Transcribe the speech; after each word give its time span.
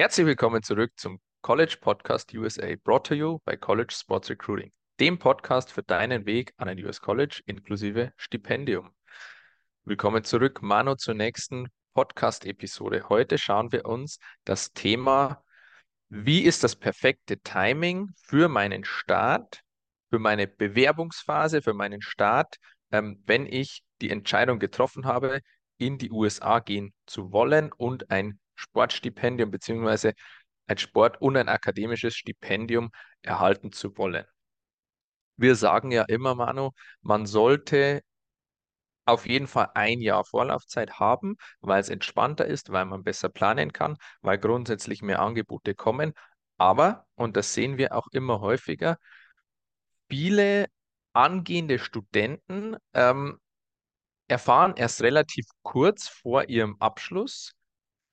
Herzlich 0.00 0.26
willkommen 0.26 0.62
zurück 0.62 0.92
zum 0.96 1.20
College 1.42 1.76
Podcast 1.78 2.32
USA, 2.32 2.74
brought 2.84 3.04
to 3.06 3.14
you 3.14 3.38
by 3.44 3.54
College 3.54 3.92
Sports 3.94 4.30
Recruiting, 4.30 4.72
dem 4.98 5.18
Podcast 5.18 5.70
für 5.70 5.82
deinen 5.82 6.24
Weg 6.24 6.54
an 6.56 6.70
ein 6.70 6.82
US 6.86 7.02
College 7.02 7.42
inklusive 7.44 8.10
Stipendium. 8.16 8.94
Willkommen 9.84 10.24
zurück, 10.24 10.62
Manu, 10.62 10.94
zur 10.94 11.12
nächsten 11.12 11.68
Podcast-Episode. 11.92 13.10
Heute 13.10 13.36
schauen 13.36 13.72
wir 13.72 13.84
uns 13.84 14.18
das 14.46 14.72
Thema, 14.72 15.44
wie 16.08 16.44
ist 16.44 16.64
das 16.64 16.76
perfekte 16.76 17.38
Timing 17.40 18.08
für 18.22 18.48
meinen 18.48 18.84
Start, 18.84 19.60
für 20.08 20.18
meine 20.18 20.46
Bewerbungsphase, 20.46 21.60
für 21.60 21.74
meinen 21.74 22.00
Start, 22.00 22.56
ähm, 22.90 23.22
wenn 23.26 23.44
ich 23.44 23.82
die 24.00 24.08
Entscheidung 24.08 24.60
getroffen 24.60 25.04
habe, 25.04 25.42
in 25.76 25.98
die 25.98 26.10
USA 26.10 26.60
gehen 26.60 26.94
zu 27.04 27.32
wollen 27.32 27.70
und 27.70 28.10
ein 28.10 28.40
Sportstipendium 28.60 29.50
beziehungsweise 29.50 30.14
ein 30.66 30.78
Sport- 30.78 31.20
und 31.20 31.36
ein 31.36 31.48
akademisches 31.48 32.14
Stipendium 32.14 32.90
erhalten 33.22 33.72
zu 33.72 33.96
wollen. 33.96 34.24
Wir 35.36 35.56
sagen 35.56 35.90
ja 35.90 36.04
immer, 36.04 36.34
Manu, 36.34 36.70
man 37.00 37.26
sollte 37.26 38.02
auf 39.06 39.26
jeden 39.26 39.46
Fall 39.46 39.70
ein 39.74 40.00
Jahr 40.00 40.24
Vorlaufzeit 40.24 40.98
haben, 41.00 41.36
weil 41.60 41.80
es 41.80 41.88
entspannter 41.88 42.46
ist, 42.46 42.70
weil 42.70 42.84
man 42.84 43.02
besser 43.02 43.28
planen 43.28 43.72
kann, 43.72 43.96
weil 44.20 44.38
grundsätzlich 44.38 45.02
mehr 45.02 45.20
Angebote 45.20 45.74
kommen. 45.74 46.12
Aber, 46.58 47.06
und 47.14 47.36
das 47.36 47.54
sehen 47.54 47.78
wir 47.78 47.96
auch 47.96 48.08
immer 48.12 48.40
häufiger, 48.40 48.98
viele 50.08 50.66
angehende 51.12 51.78
Studenten 51.78 52.76
ähm, 52.94 53.38
erfahren 54.28 54.74
erst 54.76 55.02
relativ 55.02 55.46
kurz 55.62 56.08
vor 56.08 56.48
ihrem 56.48 56.76
Abschluss 56.78 57.54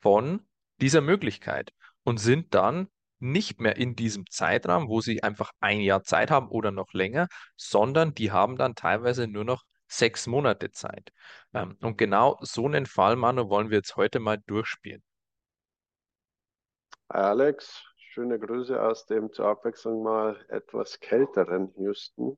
von 0.01 0.41
dieser 0.81 1.01
Möglichkeit 1.01 1.71
und 2.03 2.17
sind 2.19 2.53
dann 2.53 2.87
nicht 3.19 3.59
mehr 3.59 3.77
in 3.77 3.95
diesem 3.95 4.29
Zeitraum, 4.29 4.89
wo 4.89 5.01
sie 5.01 5.23
einfach 5.23 5.51
ein 5.59 5.79
Jahr 5.81 6.03
Zeit 6.03 6.29
haben 6.29 6.49
oder 6.49 6.71
noch 6.71 6.93
länger, 6.93 7.27
sondern 7.55 8.13
die 8.13 8.31
haben 8.31 8.57
dann 8.57 8.75
teilweise 8.75 9.27
nur 9.27 9.43
noch 9.43 9.63
sechs 9.87 10.27
Monate 10.27 10.71
Zeit. 10.71 11.11
Ähm, 11.53 11.77
und 11.81 11.97
genau 11.97 12.37
so 12.41 12.65
einen 12.65 12.85
Fall, 12.85 13.15
Manu, 13.15 13.49
wollen 13.49 13.69
wir 13.69 13.77
jetzt 13.77 13.95
heute 13.95 14.19
mal 14.19 14.37
durchspielen. 14.45 15.01
Alex, 17.09 17.83
schöne 17.97 18.37
Grüße 18.37 18.81
aus 18.81 19.05
dem 19.05 19.31
zur 19.31 19.47
Abwechslung 19.47 20.03
mal 20.03 20.43
etwas 20.49 20.99
kälteren 20.99 21.73
Houston. 21.77 22.37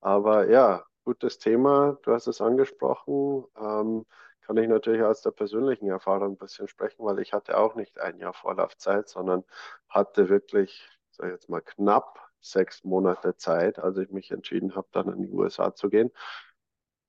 Aber 0.00 0.48
ja, 0.48 0.84
gutes 1.04 1.38
Thema, 1.38 1.98
du 2.02 2.12
hast 2.12 2.28
es 2.28 2.40
angesprochen. 2.40 3.44
Ähm, 3.58 4.06
kann 4.46 4.56
ich 4.58 4.68
natürlich 4.68 5.02
aus 5.02 5.22
der 5.22 5.32
persönlichen 5.32 5.88
Erfahrung 5.88 6.34
ein 6.34 6.36
bisschen 6.36 6.68
sprechen, 6.68 7.04
weil 7.04 7.18
ich 7.18 7.32
hatte 7.32 7.58
auch 7.58 7.74
nicht 7.74 7.98
ein 7.98 8.18
Jahr 8.20 8.32
Vorlaufzeit, 8.32 9.08
sondern 9.08 9.42
hatte 9.88 10.28
wirklich, 10.28 10.88
sag 11.10 11.26
ich 11.26 11.32
jetzt 11.32 11.48
mal, 11.48 11.60
knapp 11.60 12.20
sechs 12.40 12.84
Monate 12.84 13.36
Zeit, 13.36 13.80
als 13.80 13.96
ich 13.98 14.10
mich 14.10 14.30
entschieden 14.30 14.76
habe, 14.76 14.86
dann 14.92 15.12
in 15.12 15.22
die 15.22 15.32
USA 15.32 15.74
zu 15.74 15.88
gehen. 15.90 16.12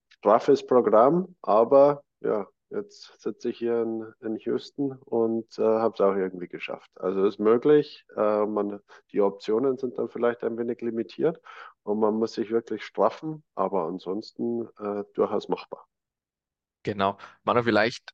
Straffes 0.10 0.66
Programm, 0.66 1.36
aber 1.44 2.04
ja, 2.22 2.48
jetzt 2.72 3.22
sitze 3.22 3.50
ich 3.50 3.60
hier 3.60 3.84
in, 3.84 4.12
in 4.22 4.38
Houston 4.38 4.94
und 5.06 5.60
äh, 5.60 5.62
habe 5.62 5.94
es 5.94 6.02
auch 6.02 6.16
irgendwie 6.16 6.48
geschafft. 6.48 6.90
Also 6.96 7.24
ist 7.26 7.40
möglich. 7.40 8.04
Äh, 8.16 8.48
man, 8.48 8.80
die 9.12 9.22
Optionen 9.22 9.78
sind 9.78 10.00
dann 10.00 10.10
vielleicht 10.10 10.44
ein 10.44 10.58
wenig 10.58 10.82
limitiert 10.82 11.40
und 11.84 12.00
man 12.00 12.16
muss 12.16 12.34
sich 12.34 12.50
wirklich 12.50 12.84
straffen, 12.84 13.44
aber 13.54 13.84
ansonsten 13.84 14.68
äh, 14.80 15.04
durchaus 15.14 15.50
machbar. 15.50 15.88
Genau. 16.88 17.18
Manu, 17.44 17.64
vielleicht 17.64 18.14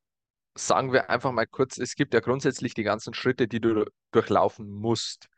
sagen 0.56 0.94
wir 0.94 1.12
einfach 1.12 1.32
mal 1.32 1.46
kurz, 1.46 1.78
es 1.78 1.94
gibt 1.94 2.12
ja 2.16 2.22
grundsätzlich 2.22 2.74
die 2.74 2.82
ganzen 2.82 3.14
Schritte, 3.14 3.48
die 3.48 3.60
du 3.60 3.86
durchlaufen 4.12 4.68
musst. 4.68 5.30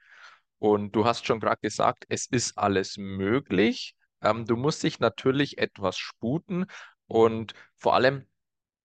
Und 0.58 0.96
du 0.96 1.04
hast 1.04 1.26
schon 1.26 1.42
gerade 1.42 1.60
gesagt, 1.62 2.06
es 2.08 2.28
ist 2.28 2.58
alles 2.58 2.96
möglich. 2.96 3.94
Ähm, 4.22 4.46
du 4.46 4.56
musst 4.56 4.84
dich 4.84 5.02
natürlich 5.02 5.58
etwas 5.58 5.98
sputen 5.98 6.66
und 7.08 7.54
vor 7.76 7.96
allem 7.96 8.26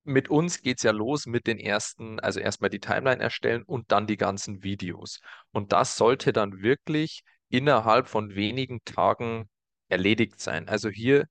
mit 0.03 0.29
uns 0.31 0.63
geht 0.63 0.79
es 0.79 0.83
ja 0.83 0.91
los 0.91 1.27
mit 1.27 1.47
den 1.47 1.61
ersten, 1.61 2.19
also 2.19 2.41
erstmal 2.41 2.71
die 2.71 2.81
Timeline 2.81 3.23
erstellen 3.23 3.63
und 3.63 3.93
dann 3.93 4.09
die 4.09 4.17
ganzen 4.17 4.65
Videos. 4.65 5.21
Und 5.53 5.71
das 5.73 5.97
sollte 5.97 6.33
dann 6.33 6.61
wirklich 6.61 7.23
innerhalb 7.51 8.09
von 8.09 8.35
wenigen 8.35 8.83
Tagen 8.85 9.49
erledigt 9.89 10.41
sein. 10.41 10.69
Also 10.69 10.89
hier 10.89 11.29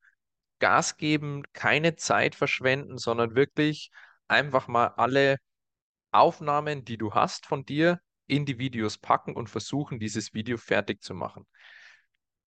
Gas 0.60 0.98
geben, 0.98 1.44
keine 1.54 1.96
Zeit 1.96 2.36
verschwenden, 2.36 2.98
sondern 2.98 3.36
wirklich 3.36 3.92
einfach 4.28 4.68
mal 4.68 4.88
alle 4.88 5.38
Aufnahmen, 6.12 6.86
die 6.86 6.98
du 6.98 7.14
hast 7.14 7.46
von 7.46 7.66
dir, 7.66 8.00
in 8.28 8.46
die 8.46 8.60
Videos 8.60 8.98
packen 8.98 9.36
und 9.36 9.50
versuchen, 9.50 10.00
dieses 10.00 10.34
Video 10.34 10.58
fertig 10.58 11.02
zu 11.02 11.16
machen. 11.16 11.48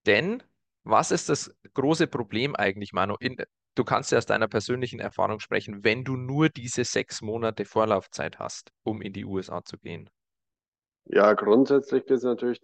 Denn 0.06 0.42
was 0.84 1.10
ist 1.10 1.28
das 1.28 1.54
große 1.74 2.06
Problem 2.06 2.56
eigentlich, 2.56 2.92
Manu? 2.92 3.16
In, 3.20 3.36
du 3.74 3.84
kannst 3.84 4.12
ja 4.12 4.18
aus 4.18 4.26
deiner 4.26 4.48
persönlichen 4.48 5.00
Erfahrung 5.00 5.38
sprechen, 5.40 5.84
wenn 5.84 6.04
du 6.04 6.16
nur 6.16 6.48
diese 6.48 6.84
sechs 6.84 7.22
Monate 7.22 7.64
Vorlaufzeit 7.64 8.38
hast, 8.38 8.72
um 8.82 9.00
in 9.00 9.12
die 9.12 9.24
USA 9.24 9.64
zu 9.64 9.78
gehen. 9.78 10.10
Ja, 11.04 11.34
grundsätzlich 11.34 12.04
geht 12.06 12.18
es 12.18 12.22
natürlich 12.22 12.60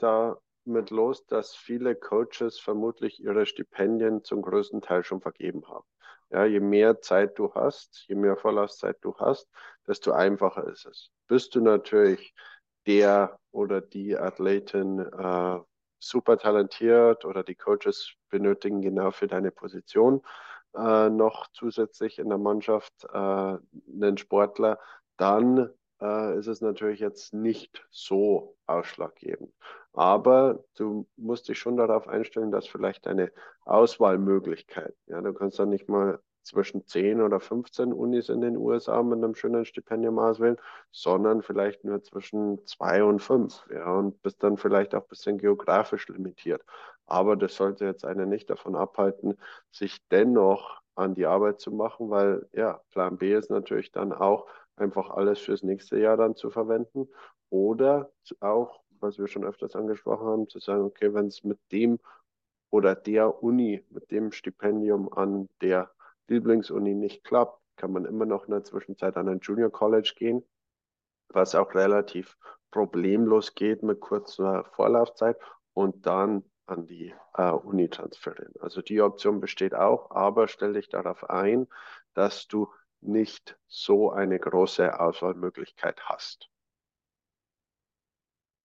damit 0.68 0.90
los, 0.90 1.26
dass 1.26 1.54
viele 1.54 1.96
Coaches 1.96 2.58
vermutlich 2.60 3.20
ihre 3.22 3.46
Stipendien 3.46 4.22
zum 4.22 4.42
größten 4.42 4.80
Teil 4.80 5.02
schon 5.02 5.20
vergeben 5.20 5.66
haben. 5.66 5.86
Ja, 6.30 6.44
je 6.44 6.60
mehr 6.60 7.00
Zeit 7.00 7.38
du 7.38 7.54
hast, 7.54 8.04
je 8.06 8.14
mehr 8.14 8.36
Vorlaufzeit 8.36 8.98
du 9.00 9.16
hast, 9.16 9.48
desto 9.86 10.12
einfacher 10.12 10.66
ist 10.68 10.84
es. 10.86 11.10
Bist 11.26 11.54
du 11.54 11.60
natürlich 11.62 12.34
der 12.86 13.38
oder 13.50 13.80
die 13.80 14.16
Athletin 14.16 14.98
äh, 14.98 15.58
super 15.98 16.38
talentiert 16.38 17.24
oder 17.24 17.42
die 17.42 17.54
Coaches 17.54 18.12
benötigen 18.28 18.82
genau 18.82 19.10
für 19.10 19.26
deine 19.26 19.50
Position 19.50 20.22
äh, 20.74 21.08
noch 21.08 21.48
zusätzlich 21.52 22.18
in 22.18 22.28
der 22.28 22.38
Mannschaft 22.38 22.92
äh, 23.04 23.16
einen 23.16 24.18
Sportler, 24.18 24.78
dann 25.16 25.70
äh, 26.00 26.38
ist 26.38 26.46
es 26.46 26.60
natürlich 26.60 27.00
jetzt 27.00 27.34
nicht 27.34 27.86
so 27.90 28.56
ausschlaggebend. 28.66 29.52
Aber 29.92 30.64
du 30.76 31.06
musst 31.16 31.48
dich 31.48 31.58
schon 31.58 31.76
darauf 31.76 32.08
einstellen, 32.08 32.50
dass 32.52 32.66
vielleicht 32.68 33.06
deine 33.06 33.32
Auswahlmöglichkeit, 33.64 34.94
ja, 35.06 35.20
du 35.20 35.32
kannst 35.32 35.58
dann 35.58 35.70
nicht 35.70 35.88
mal 35.88 36.20
zwischen 36.48 36.86
10 36.86 37.20
oder 37.20 37.40
15 37.40 37.92
Unis 37.92 38.28
in 38.28 38.40
den 38.40 38.56
USA 38.56 39.02
mit 39.02 39.18
einem 39.18 39.34
schönen 39.34 39.64
Stipendium 39.64 40.18
auswählen, 40.18 40.56
sondern 40.90 41.42
vielleicht 41.42 41.84
nur 41.84 42.02
zwischen 42.02 42.64
2 42.66 43.04
und 43.04 43.20
5. 43.20 43.66
Ja, 43.70 43.92
und 43.92 44.22
bist 44.22 44.42
dann 44.42 44.56
vielleicht 44.56 44.94
auch 44.94 45.02
ein 45.02 45.08
bisschen 45.08 45.38
geografisch 45.38 46.08
limitiert. 46.08 46.62
Aber 47.06 47.36
das 47.36 47.54
sollte 47.54 47.84
jetzt 47.84 48.04
einen 48.04 48.28
nicht 48.28 48.48
davon 48.50 48.76
abhalten, 48.76 49.36
sich 49.70 49.98
dennoch 50.08 50.80
an 50.94 51.14
die 51.14 51.26
Arbeit 51.26 51.60
zu 51.60 51.70
machen, 51.70 52.10
weil 52.10 52.48
ja, 52.52 52.80
Plan 52.90 53.18
B 53.18 53.34
ist 53.34 53.50
natürlich 53.50 53.92
dann 53.92 54.12
auch 54.12 54.46
einfach 54.80 55.10
alles 55.10 55.40
fürs 55.40 55.62
nächste 55.62 55.98
Jahr 55.98 56.16
dann 56.16 56.36
zu 56.36 56.50
verwenden 56.50 57.08
oder 57.50 58.10
auch, 58.40 58.80
was 59.00 59.18
wir 59.18 59.28
schon 59.28 59.44
öfters 59.44 59.76
angesprochen 59.76 60.26
haben, 60.26 60.48
zu 60.48 60.58
sagen, 60.58 60.82
okay, 60.82 61.14
wenn 61.14 61.26
es 61.26 61.44
mit 61.44 61.58
dem 61.72 61.98
oder 62.70 62.94
der 62.94 63.42
Uni, 63.42 63.84
mit 63.90 64.10
dem 64.10 64.32
Stipendium 64.32 65.12
an 65.12 65.48
der 65.60 65.90
Lieblingsuni 66.28 66.94
nicht 66.94 67.24
klappt, 67.24 67.60
kann 67.76 67.92
man 67.92 68.04
immer 68.04 68.26
noch 68.26 68.44
in 68.44 68.50
der 68.50 68.64
Zwischenzeit 68.64 69.16
an 69.16 69.28
ein 69.28 69.40
Junior 69.40 69.70
College 69.70 70.12
gehen, 70.16 70.44
was 71.28 71.54
auch 71.54 71.74
relativ 71.74 72.36
problemlos 72.70 73.54
geht 73.54 73.82
mit 73.82 74.00
kurzer 74.00 74.64
Vorlaufzeit 74.64 75.38
und 75.72 76.06
dann 76.06 76.44
an 76.66 76.86
die 76.86 77.14
äh, 77.34 77.50
Uni 77.50 77.88
transferieren. 77.88 78.52
Also 78.60 78.82
die 78.82 79.00
Option 79.00 79.40
besteht 79.40 79.74
auch, 79.74 80.10
aber 80.10 80.48
stell 80.48 80.74
dich 80.74 80.88
darauf 80.88 81.30
ein, 81.30 81.66
dass 82.12 82.46
du 82.46 82.68
nicht 83.00 83.56
so 83.66 84.10
eine 84.10 84.38
große 84.38 84.98
Auswahlmöglichkeit 84.98 86.00
hast. 86.04 86.48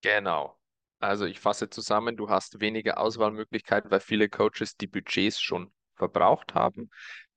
Genau. 0.01 0.57
Also 0.99 1.25
ich 1.25 1.39
fasse 1.39 1.69
zusammen, 1.69 2.15
du 2.15 2.29
hast 2.29 2.59
weniger 2.59 2.97
Auswahlmöglichkeiten, 2.97 3.91
weil 3.91 3.99
viele 3.99 4.29
Coaches 4.29 4.77
die 4.77 4.87
Budgets 4.87 5.41
schon 5.41 5.73
verbraucht 5.95 6.53
haben. 6.53 6.89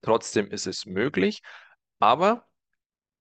Trotzdem 0.02 0.50
ist 0.50 0.66
es 0.66 0.86
möglich, 0.86 1.42
aber 1.98 2.46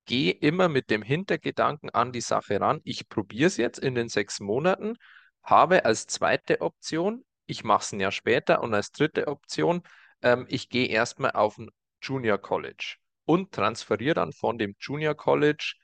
geh 0.06 0.30
immer 0.30 0.70
mit 0.70 0.90
dem 0.90 1.02
Hintergedanken 1.02 1.90
an 1.90 2.12
die 2.12 2.22
Sache 2.22 2.60
ran. 2.60 2.82
Ich 2.84 3.10
probiere 3.10 3.48
es 3.48 3.58
jetzt 3.58 3.80
in 3.80 3.96
den 3.96 4.08
sechs 4.08 4.40
Monaten, 4.40 4.98
habe 5.44 5.86
als 5.86 6.08
zweite 6.08 6.62
Option, 6.62 7.26
ich 7.48 7.64
mache 7.64 7.84
es 7.84 7.92
ein 7.92 8.00
Jahr 8.00 8.12
später 8.12 8.62
und 8.62 8.74
als 8.74 8.92
dritte 8.92 9.28
Option, 9.28 9.82
ähm, 10.22 10.46
ich 10.50 10.70
gehe 10.70 10.88
erstmal 10.88 11.32
auf 11.32 11.58
ein 11.58 11.70
Junior 12.02 12.38
College 12.38 12.98
und 13.25 13.51
transferiere 13.51 14.16
dann 14.16 14.31
von 14.33 14.57
dem 14.57 14.75
Junior 14.80 15.16
College 15.16 15.75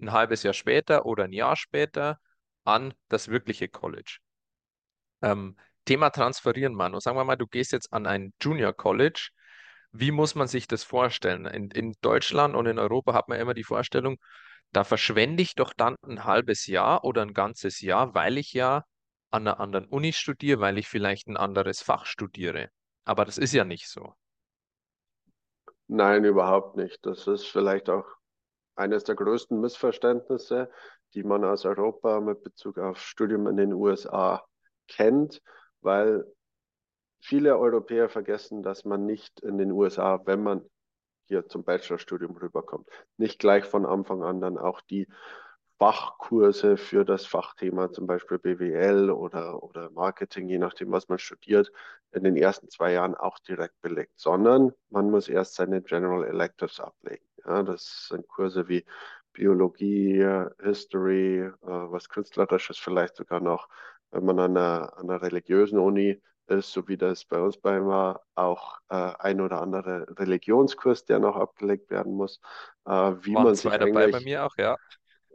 ein 0.00 0.12
halbes 0.12 0.42
Jahr 0.42 0.54
später 0.54 1.06
oder 1.06 1.24
ein 1.24 1.32
Jahr 1.32 1.56
später 1.56 2.18
an 2.64 2.94
das 3.08 3.28
wirkliche 3.28 3.68
College. 3.68 4.18
Ähm, 5.22 5.56
Thema 5.84 6.10
Transferieren, 6.10 6.74
Manu. 6.74 7.00
Sagen 7.00 7.16
wir 7.16 7.24
mal, 7.24 7.36
du 7.36 7.46
gehst 7.46 7.72
jetzt 7.72 7.92
an 7.92 8.06
ein 8.06 8.32
Junior 8.40 8.72
College. 8.72 9.30
Wie 9.92 10.10
muss 10.10 10.34
man 10.34 10.48
sich 10.48 10.66
das 10.68 10.84
vorstellen? 10.84 11.46
In, 11.46 11.70
in 11.70 11.94
Deutschland 12.00 12.54
und 12.56 12.66
in 12.66 12.78
Europa 12.78 13.14
hat 13.14 13.28
man 13.28 13.40
immer 13.40 13.54
die 13.54 13.64
Vorstellung, 13.64 14.18
Da 14.72 14.84
verschwende 14.84 15.42
ich 15.42 15.56
doch 15.56 15.74
dann 15.74 15.96
ein 16.06 16.24
halbes 16.24 16.66
Jahr 16.68 17.04
oder 17.04 17.22
ein 17.22 17.34
ganzes 17.34 17.80
Jahr, 17.82 18.14
weil 18.14 18.38
ich 18.38 18.52
ja 18.54 18.84
an 19.32 19.48
einer 19.48 19.60
anderen 19.60 19.86
Uni 19.86 20.12
studiere, 20.12 20.60
weil 20.60 20.78
ich 20.78 20.88
vielleicht 20.88 21.28
ein 21.28 21.38
anderes 21.38 21.82
Fach 21.82 22.06
studiere. 22.06 22.70
Aber 23.04 23.24
das 23.26 23.38
ist 23.38 23.54
ja 23.54 23.64
nicht 23.64 23.88
so. 23.88 24.14
Nein, 25.88 26.24
überhaupt 26.24 26.76
nicht. 26.76 27.04
Das 27.06 27.26
ist 27.26 27.46
vielleicht 27.46 27.90
auch 27.90 28.06
eines 28.74 29.04
der 29.04 29.14
größten 29.14 29.60
Missverständnisse, 29.60 30.70
die 31.14 31.22
man 31.22 31.44
aus 31.44 31.64
Europa 31.64 32.20
mit 32.20 32.42
Bezug 32.42 32.78
auf 32.78 32.98
Studium 32.98 33.46
in 33.46 33.56
den 33.56 33.72
USA 33.72 34.44
kennt, 34.88 35.42
weil 35.80 36.24
viele 37.20 37.58
Europäer 37.58 38.08
vergessen, 38.08 38.62
dass 38.62 38.84
man 38.84 39.06
nicht 39.06 39.40
in 39.40 39.58
den 39.58 39.72
USA, 39.72 40.20
wenn 40.24 40.42
man 40.42 40.68
hier 41.26 41.46
zum 41.46 41.64
Bachelorstudium 41.64 42.36
rüberkommt, 42.36 42.88
nicht 43.16 43.38
gleich 43.38 43.64
von 43.64 43.86
Anfang 43.86 44.22
an 44.22 44.40
dann 44.40 44.58
auch 44.58 44.80
die 44.82 45.08
Fachkurse 45.78 46.76
für 46.76 47.04
das 47.04 47.26
Fachthema, 47.26 47.90
zum 47.90 48.06
Beispiel 48.06 48.38
BWL 48.38 49.10
oder, 49.10 49.62
oder 49.62 49.90
Marketing, 49.90 50.48
je 50.48 50.58
nachdem, 50.58 50.92
was 50.92 51.08
man 51.08 51.18
studiert, 51.18 51.70
in 52.12 52.24
den 52.24 52.36
ersten 52.36 52.68
zwei 52.70 52.92
Jahren 52.92 53.14
auch 53.14 53.38
direkt 53.40 53.80
belegt, 53.80 54.12
sondern 54.16 54.72
man 54.90 55.10
muss 55.10 55.28
erst 55.28 55.54
seine 55.54 55.82
General 55.82 56.24
Electives 56.24 56.80
ablegen. 56.80 57.24
Ja, 57.44 57.62
das 57.62 58.06
sind 58.08 58.26
Kurse 58.28 58.68
wie 58.68 58.84
Biologie, 59.32 60.24
History, 60.62 61.40
äh, 61.40 61.50
was 61.62 62.08
Künstlerisches 62.08 62.78
vielleicht 62.78 63.16
sogar 63.16 63.40
noch, 63.40 63.68
wenn 64.12 64.24
man 64.24 64.38
an 64.38 64.56
einer, 64.56 64.96
an 64.96 65.10
einer 65.10 65.22
religiösen 65.22 65.78
Uni 65.78 66.22
ist, 66.46 66.72
so 66.72 66.86
wie 66.88 66.96
das 66.96 67.24
bei 67.24 67.40
uns 67.40 67.56
bei 67.58 67.84
war, 67.84 68.22
auch 68.34 68.78
äh, 68.90 69.12
ein 69.18 69.40
oder 69.40 69.60
andere 69.60 70.06
Religionskurs, 70.18 71.04
der 71.04 71.18
noch 71.18 71.36
abgelegt 71.36 71.90
werden 71.90 72.14
muss. 72.14 72.40
Äh, 72.86 72.90
wie 73.22 73.34
Waren 73.34 73.44
man 73.44 73.54
zwei 73.56 73.70
sich 73.70 73.78
dabei 73.78 74.06
bei 74.08 74.20
mir 74.20 74.44
auch, 74.44 74.56
ja. 74.56 74.76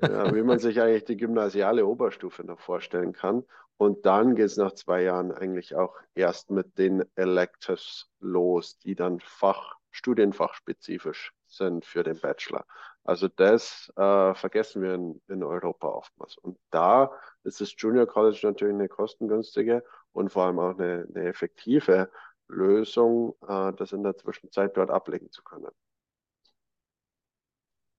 Ja, 0.02 0.34
wie 0.34 0.44
man 0.44 0.60
sich 0.60 0.82
eigentlich 0.82 1.06
die 1.06 1.18
gymnasiale 1.18 1.86
Oberstufe 1.86 2.44
noch 2.44 2.60
vorstellen 2.60 3.14
kann. 3.14 3.44
Und 3.78 4.06
dann 4.06 4.36
geht 4.36 4.48
es 4.48 4.58
nach 4.58 4.74
zwei 4.74 5.04
Jahren 5.04 5.32
eigentlich 5.32 5.76
auch 5.76 5.96
erst 6.14 6.52
mit 6.52 6.78
den 6.78 7.06
Electives 7.16 8.10
los, 8.20 8.78
die 8.80 8.96
dann 8.96 9.20
Fach, 9.22 9.78
studienfachspezifisch 9.92 11.34
sind 11.48 11.86
für 11.86 12.04
den 12.04 12.20
Bachelor. 12.20 12.66
Also 13.04 13.28
das 13.28 13.92
äh, 13.96 14.34
vergessen 14.36 14.82
wir 14.82 14.94
in, 14.94 15.22
in 15.28 15.44
Europa 15.44 15.88
oftmals. 15.88 16.38
Und 16.38 16.60
da 16.70 17.12
ist 17.44 17.62
das 17.62 17.74
Junior 17.78 18.06
College 18.06 18.40
natürlich 18.44 18.76
eine 18.76 18.90
kostengünstige 18.90 19.84
und 20.12 20.30
vor 20.32 20.46
allem 20.46 20.60
auch 20.60 20.78
eine, 20.78 21.08
eine 21.08 21.28
effektive 21.28 22.12
Lösung, 22.48 23.36
äh, 23.48 23.74
das 23.74 23.94
in 23.94 24.04
der 24.04 24.18
Zwischenzeit 24.18 24.76
dort 24.76 24.92
ablegen 24.92 25.32
zu 25.32 25.42
können. 25.44 25.72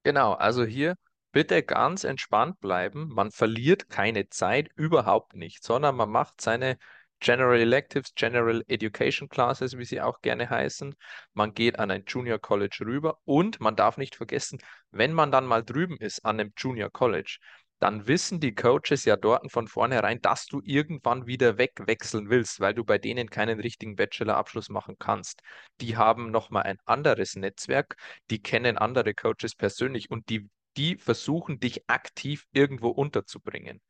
Genau, 0.04 0.32
also 0.32 0.64
hier 0.64 0.96
bitte 1.32 1.62
ganz 1.62 2.04
entspannt 2.04 2.60
bleiben. 2.60 3.08
Man 3.08 3.30
verliert 3.30 3.88
keine 3.88 4.28
Zeit, 4.28 4.70
überhaupt 4.74 5.34
nicht, 5.34 5.64
sondern 5.64 5.96
man 5.96 6.10
macht 6.10 6.40
seine 6.40 6.78
General 7.20 7.58
Electives, 7.60 8.14
General 8.14 8.64
Education 8.66 9.28
Classes, 9.28 9.76
wie 9.76 9.84
sie 9.84 10.00
auch 10.00 10.22
gerne 10.22 10.48
heißen. 10.48 10.94
Man 11.34 11.52
geht 11.52 11.78
an 11.78 11.90
ein 11.90 12.04
Junior 12.06 12.38
College 12.38 12.78
rüber 12.86 13.18
und 13.24 13.60
man 13.60 13.76
darf 13.76 13.98
nicht 13.98 14.16
vergessen, 14.16 14.58
wenn 14.90 15.12
man 15.12 15.30
dann 15.30 15.46
mal 15.46 15.62
drüben 15.62 15.98
ist 15.98 16.24
an 16.24 16.40
einem 16.40 16.52
Junior 16.56 16.90
College, 16.90 17.38
dann 17.80 18.06
wissen 18.06 18.40
die 18.40 18.54
Coaches 18.54 19.06
ja 19.06 19.16
dort 19.16 19.50
von 19.50 19.66
vornherein, 19.66 20.20
dass 20.20 20.46
du 20.46 20.60
irgendwann 20.62 21.26
wieder 21.26 21.56
wegwechseln 21.56 22.28
willst, 22.28 22.60
weil 22.60 22.74
du 22.74 22.84
bei 22.84 22.98
denen 22.98 23.30
keinen 23.30 23.58
richtigen 23.58 23.96
Bachelorabschluss 23.96 24.68
machen 24.68 24.96
kannst. 24.98 25.40
Die 25.80 25.96
haben 25.96 26.30
nochmal 26.30 26.64
ein 26.64 26.78
anderes 26.84 27.36
Netzwerk, 27.36 27.96
die 28.30 28.42
kennen 28.42 28.76
andere 28.76 29.14
Coaches 29.14 29.54
persönlich 29.54 30.10
und 30.10 30.28
die, 30.28 30.48
die 30.80 30.96
versuchen 30.96 31.60
dich 31.60 31.90
aktiv 31.90 32.46
irgendwo 32.52 32.88
unterzubringen. 32.88 33.82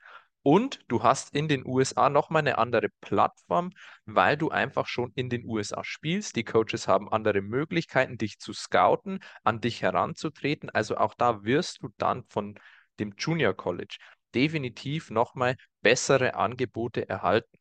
Und 0.43 0.81
du 0.89 1.05
hast 1.05 1.37
in 1.37 1.47
den 1.47 1.65
USA 1.65 2.11
nochmal 2.11 2.41
eine 2.41 2.59
andere 2.59 2.89
Plattform, 3.01 3.71
weil 4.07 4.37
du 4.37 4.51
einfach 4.51 4.89
schon 4.89 5.13
in 5.15 5.31
den 5.31 5.45
USA 5.45 5.85
spielst. 5.85 6.35
Die 6.35 6.43
Coaches 6.43 6.89
haben 6.89 7.09
andere 7.13 7.43
Möglichkeiten, 7.43 8.19
dich 8.19 8.41
zu 8.41 8.53
scouten, 8.53 9.21
an 9.45 9.61
dich 9.61 9.83
heranzutreten. 9.83 10.69
Also 10.71 10.97
auch 10.97 11.15
da 11.15 11.45
wirst 11.45 11.83
du 11.83 11.91
dann 11.97 12.25
von 12.25 12.59
dem 12.99 13.15
Junior 13.17 13.55
College 13.55 13.99
definitiv 14.35 15.11
nochmal 15.11 15.55
bessere 15.83 16.35
Angebote 16.35 17.09
erhalten. 17.09 17.57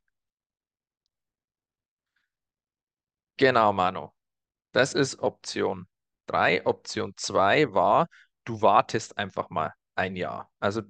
Genau, 3.37 3.73
Manu. 3.73 4.09
Das 4.71 4.95
ist 4.95 5.19
Option 5.19 5.87
3. 6.27 6.65
Option 6.65 7.13
2 7.17 7.73
war, 7.73 8.07
du 8.49 8.61
wartest 8.63 9.17
einfach 9.17 9.49
mal 9.51 9.73
ein 9.95 10.15
Jahr. 10.15 10.51
Also 10.59 10.81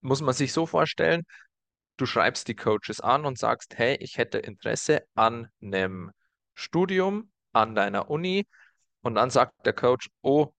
muss 0.00 0.22
man 0.22 0.34
sich 0.34 0.52
so 0.52 0.66
vorstellen, 0.66 1.24
du 1.98 2.06
schreibst 2.06 2.48
die 2.48 2.56
Coaches 2.56 3.00
an 3.00 3.26
und 3.26 3.38
sagst, 3.38 3.76
hey, 3.76 3.96
ich 4.00 4.16
hätte 4.16 4.38
Interesse 4.38 5.02
an 5.14 5.48
einem 5.60 6.10
Studium 6.54 7.30
an 7.52 7.74
deiner 7.74 8.08
Uni. 8.08 8.46
Und 9.02 9.16
dann 9.16 9.28
sagt 9.30 9.66
der 9.66 9.74
Coach, 9.74 10.08
oh, 10.22 10.54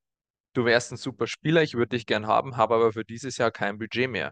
du 0.54 0.66
wärst 0.66 0.92
ein 0.92 0.98
super 0.98 1.26
Spieler, 1.26 1.64
ich 1.64 1.74
würde 1.74 1.98
dich 1.98 2.06
gern 2.06 2.28
haben, 2.28 2.56
habe 2.56 2.76
aber 2.76 2.94
für 2.94 3.04
dieses 3.04 3.38
Jahr 3.38 3.52
kein 3.52 3.80
Budget 3.80 4.10
mehr. 4.10 4.32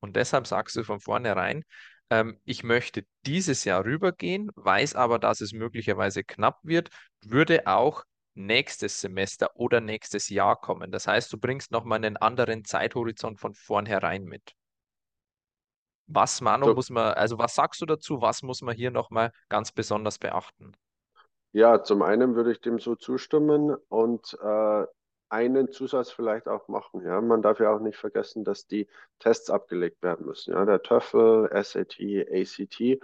Und 0.00 0.16
deshalb 0.16 0.46
sagst 0.46 0.76
du 0.76 0.84
von 0.84 1.00
vornherein, 1.00 1.64
ähm, 2.10 2.38
ich 2.44 2.64
möchte 2.64 3.04
dieses 3.24 3.64
Jahr 3.64 3.84
rübergehen, 3.84 4.50
weiß 4.56 4.94
aber, 4.94 5.18
dass 5.18 5.40
es 5.40 5.52
möglicherweise 5.52 6.22
knapp 6.22 6.58
wird, 6.62 6.90
würde 7.22 7.66
auch 7.66 8.04
nächstes 8.34 9.00
Semester 9.00 9.50
oder 9.54 9.80
nächstes 9.80 10.28
Jahr 10.28 10.60
kommen. 10.60 10.90
Das 10.92 11.06
heißt, 11.06 11.32
du 11.32 11.38
bringst 11.38 11.70
nochmal 11.72 11.96
einen 11.98 12.16
anderen 12.16 12.64
Zeithorizont 12.64 13.40
von 13.40 13.54
vornherein 13.54 14.24
mit. 14.24 14.54
Was, 16.08 16.42
Manu, 16.42 16.68
So, 16.68 16.74
muss 16.74 16.90
man, 16.90 17.14
also 17.14 17.38
was 17.38 17.54
sagst 17.54 17.80
du 17.80 17.86
dazu? 17.86 18.20
Was 18.20 18.42
muss 18.42 18.60
man 18.60 18.76
hier 18.76 18.90
nochmal 18.90 19.32
ganz 19.48 19.72
besonders 19.72 20.18
beachten? 20.18 20.72
ja, 21.52 21.82
zum 21.82 22.02
einen 22.02 22.34
würde 22.36 22.52
ich 22.52 22.60
dem 22.60 22.78
so 22.78 22.94
zustimmen 22.96 23.74
und 23.88 24.36
äh, 24.42 24.86
einen 25.28 25.70
Zusatz 25.72 26.10
vielleicht 26.10 26.48
auch 26.48 26.68
machen. 26.68 27.02
Ja, 27.04 27.20
man 27.20 27.42
darf 27.42 27.60
ja 27.60 27.74
auch 27.74 27.80
nicht 27.80 27.96
vergessen, 27.98 28.44
dass 28.44 28.66
die 28.66 28.88
Tests 29.20 29.50
abgelegt 29.50 30.02
werden 30.02 30.26
müssen. 30.26 30.52
Ja, 30.54 30.64
der 30.64 30.82
TOEFL, 30.82 31.50
SAT, 31.52 32.26
ACT. 32.30 33.00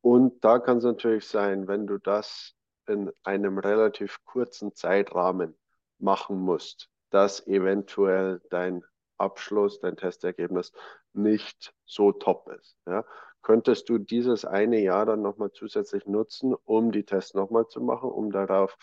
Und 0.00 0.44
da 0.44 0.58
kann 0.58 0.78
es 0.78 0.84
natürlich 0.84 1.26
sein, 1.26 1.66
wenn 1.68 1.86
du 1.86 1.98
das 1.98 2.53
in 2.88 3.12
einem 3.22 3.58
relativ 3.58 4.24
kurzen 4.24 4.74
Zeitrahmen 4.74 5.56
machen 5.98 6.38
musst, 6.38 6.88
dass 7.10 7.46
eventuell 7.46 8.40
dein 8.50 8.84
Abschluss, 9.18 9.80
dein 9.80 9.96
Testergebnis 9.96 10.72
nicht 11.12 11.72
so 11.84 12.12
top 12.12 12.48
ist. 12.48 12.76
Ja? 12.86 13.04
Könntest 13.42 13.88
du 13.88 13.98
dieses 13.98 14.44
eine 14.44 14.80
Jahr 14.80 15.06
dann 15.06 15.22
nochmal 15.22 15.52
zusätzlich 15.52 16.06
nutzen, 16.06 16.54
um 16.64 16.92
die 16.92 17.04
Tests 17.04 17.34
nochmal 17.34 17.68
zu 17.68 17.80
machen, 17.80 18.10
um 18.10 18.32
darauf 18.32 18.76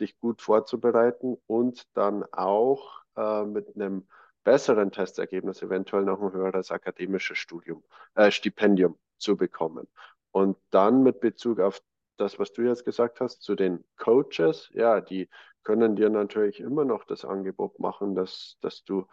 dich 0.00 0.18
gut 0.18 0.42
vorzubereiten 0.42 1.36
und 1.46 1.86
dann 1.94 2.24
auch 2.32 3.02
äh, 3.16 3.44
mit 3.44 3.74
einem 3.74 4.08
besseren 4.44 4.90
Testergebnis 4.90 5.62
eventuell 5.62 6.04
noch 6.04 6.20
ein 6.20 6.32
höheres 6.32 6.70
akademisches 6.70 7.38
Studium, 7.38 7.84
äh, 8.14 8.30
Stipendium 8.30 8.98
zu 9.18 9.36
bekommen. 9.36 9.88
Und 10.30 10.56
dann 10.70 11.02
mit 11.02 11.20
Bezug 11.20 11.60
auf 11.60 11.80
das, 12.20 12.38
was 12.38 12.52
du 12.52 12.62
jetzt 12.62 12.84
gesagt 12.84 13.20
hast, 13.20 13.42
zu 13.42 13.54
den 13.54 13.84
Coaches, 13.96 14.70
ja, 14.72 15.00
die 15.00 15.28
können 15.62 15.96
dir 15.96 16.10
natürlich 16.10 16.60
immer 16.60 16.84
noch 16.84 17.04
das 17.04 17.24
Angebot 17.24 17.78
machen, 17.78 18.14
dass, 18.14 18.56
dass 18.60 18.84
du 18.84 19.06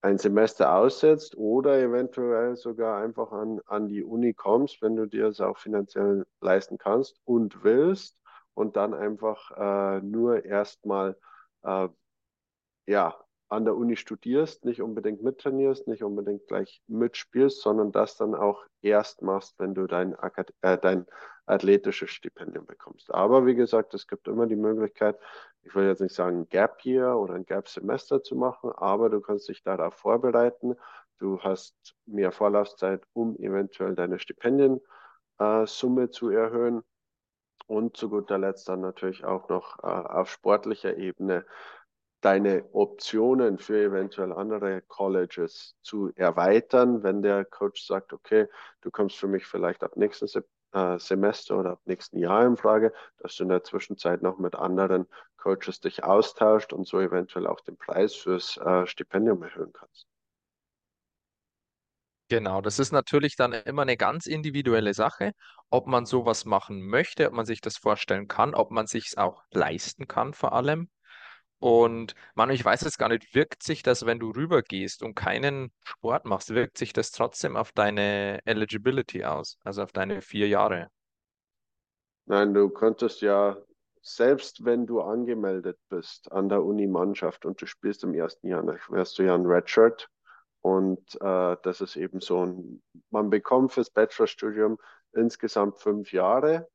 ein 0.00 0.18
Semester 0.18 0.74
aussetzt 0.74 1.36
oder 1.36 1.78
eventuell 1.78 2.56
sogar 2.56 3.02
einfach 3.02 3.32
an, 3.32 3.60
an 3.66 3.88
die 3.88 4.02
Uni 4.04 4.34
kommst, 4.34 4.80
wenn 4.80 4.96
du 4.96 5.06
dir 5.06 5.26
es 5.26 5.40
auch 5.40 5.58
finanziell 5.58 6.26
leisten 6.40 6.78
kannst 6.78 7.20
und 7.24 7.64
willst 7.64 8.16
und 8.54 8.76
dann 8.76 8.94
einfach 8.94 9.50
äh, 9.56 10.00
nur 10.02 10.44
erstmal 10.44 11.16
äh, 11.62 11.88
ja, 12.86 13.14
an 13.48 13.64
der 13.64 13.76
Uni 13.76 13.96
studierst, 13.96 14.64
nicht 14.64 14.82
unbedingt 14.82 15.22
mittrainierst, 15.22 15.88
nicht 15.88 16.02
unbedingt 16.02 16.46
gleich 16.46 16.82
mitspielst, 16.86 17.62
sondern 17.62 17.92
das 17.92 18.16
dann 18.16 18.34
auch 18.34 18.64
erst 18.82 19.22
machst, 19.22 19.58
wenn 19.58 19.74
du 19.74 19.86
dein, 19.86 20.14
äh, 20.60 20.78
dein 20.78 21.06
athletisches 21.46 22.10
Stipendium 22.10 22.66
bekommst. 22.66 23.12
Aber 23.12 23.46
wie 23.46 23.54
gesagt, 23.54 23.94
es 23.94 24.06
gibt 24.06 24.28
immer 24.28 24.46
die 24.46 24.56
Möglichkeit, 24.56 25.18
ich 25.62 25.74
will 25.74 25.86
jetzt 25.86 26.00
nicht 26.00 26.14
sagen 26.14 26.48
Gap 26.50 26.84
Year 26.84 27.16
oder 27.16 27.34
ein 27.34 27.46
Gap 27.46 27.68
Semester 27.68 28.22
zu 28.22 28.36
machen, 28.36 28.70
aber 28.72 29.08
du 29.08 29.20
kannst 29.20 29.48
dich 29.48 29.62
darauf 29.62 29.94
vorbereiten. 29.94 30.76
Du 31.18 31.40
hast 31.40 31.74
mehr 32.06 32.32
Vorlaufzeit, 32.32 33.02
um 33.12 33.36
eventuell 33.38 33.94
deine 33.94 34.18
Stipendiensumme 34.18 34.82
äh, 35.38 36.10
zu 36.10 36.28
erhöhen. 36.30 36.82
Und 37.66 37.98
zu 37.98 38.08
guter 38.08 38.38
Letzt 38.38 38.66
dann 38.70 38.80
natürlich 38.80 39.26
auch 39.26 39.50
noch 39.50 39.78
äh, 39.82 39.86
auf 39.86 40.30
sportlicher 40.30 40.96
Ebene 40.96 41.44
deine 42.20 42.64
Optionen 42.72 43.58
für 43.58 43.82
eventuell 43.84 44.32
andere 44.32 44.82
Colleges 44.82 45.76
zu 45.82 46.12
erweitern, 46.16 47.02
wenn 47.02 47.22
der 47.22 47.44
Coach 47.44 47.86
sagt, 47.86 48.12
okay, 48.12 48.46
du 48.80 48.90
kommst 48.90 49.16
für 49.16 49.28
mich 49.28 49.46
vielleicht 49.46 49.82
ab 49.84 49.96
nächsten 49.96 50.26
Se 50.26 50.44
äh, 50.72 50.98
Semester 50.98 51.58
oder 51.58 51.70
ab 51.72 51.80
nächsten 51.86 52.18
Jahr 52.18 52.44
in 52.44 52.56
Frage, 52.56 52.92
dass 53.18 53.36
du 53.36 53.44
in 53.44 53.48
der 53.48 53.64
Zwischenzeit 53.64 54.22
noch 54.22 54.38
mit 54.38 54.54
anderen 54.54 55.06
Coaches 55.38 55.80
dich 55.80 56.04
austauscht 56.04 56.72
und 56.72 56.86
so 56.86 57.00
eventuell 57.00 57.46
auch 57.46 57.60
den 57.60 57.76
Preis 57.76 58.14
fürs 58.14 58.56
äh, 58.58 58.86
Stipendium 58.86 59.42
erhöhen 59.42 59.72
kannst. 59.72 60.06
Genau, 62.30 62.60
das 62.60 62.78
ist 62.78 62.92
natürlich 62.92 63.36
dann 63.36 63.52
immer 63.52 63.82
eine 63.82 63.96
ganz 63.96 64.26
individuelle 64.26 64.92
Sache, 64.92 65.32
ob 65.70 65.86
man 65.86 66.04
sowas 66.04 66.44
machen 66.44 66.82
möchte, 66.86 67.26
ob 67.26 67.32
man 67.32 67.46
sich 67.46 67.62
das 67.62 67.78
vorstellen 67.78 68.28
kann, 68.28 68.54
ob 68.54 68.70
man 68.70 68.86
sich 68.86 69.06
es 69.06 69.16
auch 69.16 69.44
leisten 69.50 70.06
kann 70.06 70.34
vor 70.34 70.52
allem. 70.52 70.90
Und 71.60 72.14
Manu, 72.34 72.52
ich 72.52 72.64
weiß 72.64 72.82
jetzt 72.82 72.98
gar 72.98 73.08
nicht, 73.08 73.34
wirkt 73.34 73.62
sich 73.62 73.82
das, 73.82 74.06
wenn 74.06 74.20
du 74.20 74.30
rübergehst 74.30 75.02
und 75.02 75.14
keinen 75.14 75.72
Sport 75.82 76.24
machst, 76.24 76.54
wirkt 76.54 76.78
sich 76.78 76.92
das 76.92 77.10
trotzdem 77.10 77.56
auf 77.56 77.72
deine 77.72 78.40
Eligibility 78.44 79.24
aus, 79.24 79.58
also 79.64 79.82
auf 79.82 79.92
deine 79.92 80.20
vier 80.22 80.46
Jahre? 80.46 80.88
Nein, 82.26 82.54
du 82.54 82.68
könntest 82.68 83.22
ja, 83.22 83.56
selbst 84.02 84.64
wenn 84.64 84.86
du 84.86 85.00
angemeldet 85.00 85.78
bist 85.88 86.30
an 86.30 86.48
der 86.48 86.62
Uni-Mannschaft 86.62 87.44
und 87.44 87.60
du 87.60 87.66
spielst 87.66 88.04
im 88.04 88.14
ersten 88.14 88.46
Jahr, 88.46 88.62
dann 88.62 88.78
wärst 88.88 89.18
du 89.18 89.24
ja 89.24 89.34
ein 89.34 89.46
Redshirt. 89.46 90.08
Und 90.60 91.14
äh, 91.20 91.56
das 91.62 91.80
ist 91.80 91.96
eben 91.96 92.20
so 92.20 92.44
ein, 92.44 92.82
man 93.10 93.30
bekommt 93.30 93.72
fürs 93.72 93.90
Bachelorstudium 93.90 94.78
insgesamt 95.12 95.78
fünf 95.78 96.12
Jahre 96.12 96.68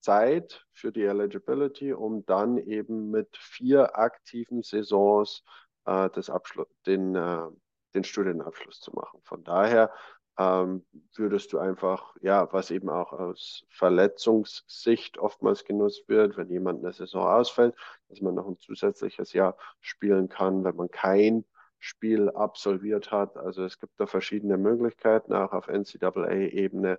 Zeit 0.00 0.66
für 0.72 0.92
die 0.92 1.04
Eligibility, 1.04 1.92
um 1.92 2.24
dann 2.26 2.58
eben 2.58 3.10
mit 3.10 3.36
vier 3.36 3.98
aktiven 3.98 4.62
Saisons 4.62 5.44
äh, 5.84 6.10
das 6.10 6.30
Abschluss, 6.30 6.68
den, 6.86 7.14
äh, 7.14 7.46
den 7.94 8.04
Studienabschluss 8.04 8.80
zu 8.80 8.92
machen. 8.92 9.20
Von 9.22 9.44
daher 9.44 9.92
ähm, 10.38 10.86
würdest 11.16 11.52
du 11.52 11.58
einfach, 11.58 12.16
ja, 12.22 12.50
was 12.52 12.70
eben 12.70 12.88
auch 12.88 13.12
aus 13.12 13.66
Verletzungssicht 13.68 15.18
oftmals 15.18 15.64
genutzt 15.64 16.08
wird, 16.08 16.36
wenn 16.36 16.48
jemand 16.48 16.82
eine 16.82 16.92
Saison 16.92 17.26
ausfällt, 17.26 17.74
dass 18.08 18.20
man 18.20 18.34
noch 18.34 18.48
ein 18.48 18.58
zusätzliches 18.58 19.32
Jahr 19.32 19.56
spielen 19.80 20.28
kann, 20.28 20.64
wenn 20.64 20.76
man 20.76 20.90
kein 20.90 21.44
Spiel 21.78 22.30
absolviert 22.30 23.10
hat. 23.10 23.36
Also 23.36 23.64
es 23.64 23.78
gibt 23.78 23.98
da 23.98 24.06
verschiedene 24.06 24.56
Möglichkeiten, 24.56 25.32
auch 25.34 25.52
auf 25.52 25.68
NCAA-Ebene, 25.68 26.98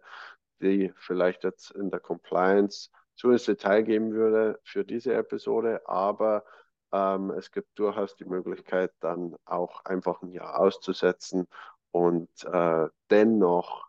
die 0.62 0.94
vielleicht 0.98 1.44
jetzt 1.44 1.72
in 1.72 1.90
der 1.90 2.00
Compliance 2.00 2.90
zu 3.16 3.32
ins 3.32 3.46
Detail 3.46 3.84
gehen 3.84 4.14
würde 4.14 4.60
für 4.64 4.84
diese 4.84 5.14
Episode, 5.14 5.82
aber 5.88 6.46
ähm, 6.92 7.32
es 7.32 7.52
gibt 7.52 7.78
durchaus 7.78 8.16
die 8.16 8.26
Möglichkeit, 8.26 8.92
dann 9.00 9.36
auch 9.46 9.86
einfach 9.86 10.22
ein 10.22 10.32
Jahr 10.32 10.60
auszusetzen 10.60 11.48
und 11.92 12.30
äh, 12.46 12.88
dennoch 13.10 13.88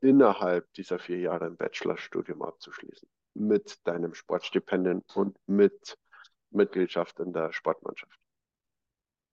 innerhalb 0.00 0.72
dieser 0.74 0.98
vier 0.98 1.18
Jahre 1.18 1.46
ein 1.46 1.56
Bachelorstudium 1.56 2.42
abzuschließen 2.42 3.08
mit 3.34 3.86
deinem 3.86 4.14
Sportstipendium 4.14 5.02
und 5.14 5.36
mit 5.46 5.96
Mitgliedschaft 6.50 7.20
in 7.20 7.32
der 7.32 7.52
Sportmannschaft. 7.52 8.18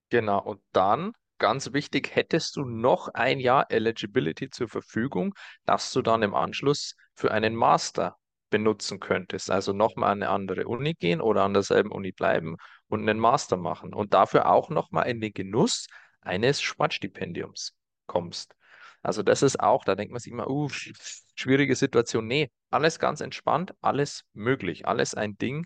Genau, 0.09 0.41
und 0.41 0.61
dann, 0.71 1.13
ganz 1.37 1.73
wichtig, 1.73 2.15
hättest 2.15 2.55
du 2.55 2.65
noch 2.65 3.09
ein 3.09 3.39
Jahr 3.39 3.69
Eligibility 3.69 4.49
zur 4.49 4.67
Verfügung, 4.67 5.33
das 5.65 5.91
du 5.91 6.01
dann 6.01 6.23
im 6.23 6.33
Anschluss 6.33 6.95
für 7.15 7.31
einen 7.31 7.55
Master 7.55 8.17
benutzen 8.49 8.99
könntest. 8.99 9.51
Also 9.51 9.73
nochmal 9.73 10.11
an 10.11 10.23
eine 10.23 10.31
andere 10.31 10.67
Uni 10.67 10.93
gehen 10.93 11.21
oder 11.21 11.43
an 11.43 11.53
derselben 11.53 11.91
Uni 11.91 12.11
bleiben 12.11 12.57
und 12.87 13.01
einen 13.01 13.19
Master 13.19 13.57
machen 13.57 13.93
und 13.93 14.13
dafür 14.13 14.49
auch 14.49 14.69
nochmal 14.69 15.07
in 15.07 15.19
den 15.21 15.33
Genuss 15.33 15.87
eines 16.21 16.61
Sportstipendiums 16.61 17.73
kommst. 18.05 18.55
Also 19.03 19.23
das 19.23 19.41
ist 19.41 19.59
auch, 19.59 19.85
da 19.85 19.95
denkt 19.95 20.11
man 20.11 20.19
sich 20.19 20.31
immer, 20.31 20.49
uh, 20.49 20.69
schwierige 20.69 21.75
Situation. 21.75 22.27
Nee, 22.27 22.49
alles 22.71 22.99
ganz 22.99 23.21
entspannt, 23.21 23.73
alles 23.81 24.23
möglich, 24.33 24.87
alles 24.87 25.13
ein 25.13 25.37
Ding 25.37 25.65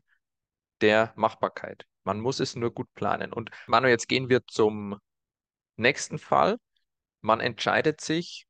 der 0.81 1.13
Machbarkeit. 1.15 1.85
Man 2.03 2.19
muss 2.19 2.39
es 2.39 2.55
nur 2.55 2.73
gut 2.73 2.87
planen. 2.93 3.31
Und 3.31 3.51
Manu, 3.67 3.87
jetzt 3.87 4.07
gehen 4.07 4.29
wir 4.29 4.45
zum 4.47 4.97
nächsten 5.75 6.19
Fall. 6.19 6.57
Man 7.21 7.39
entscheidet 7.39 8.01
sich, 8.01 8.45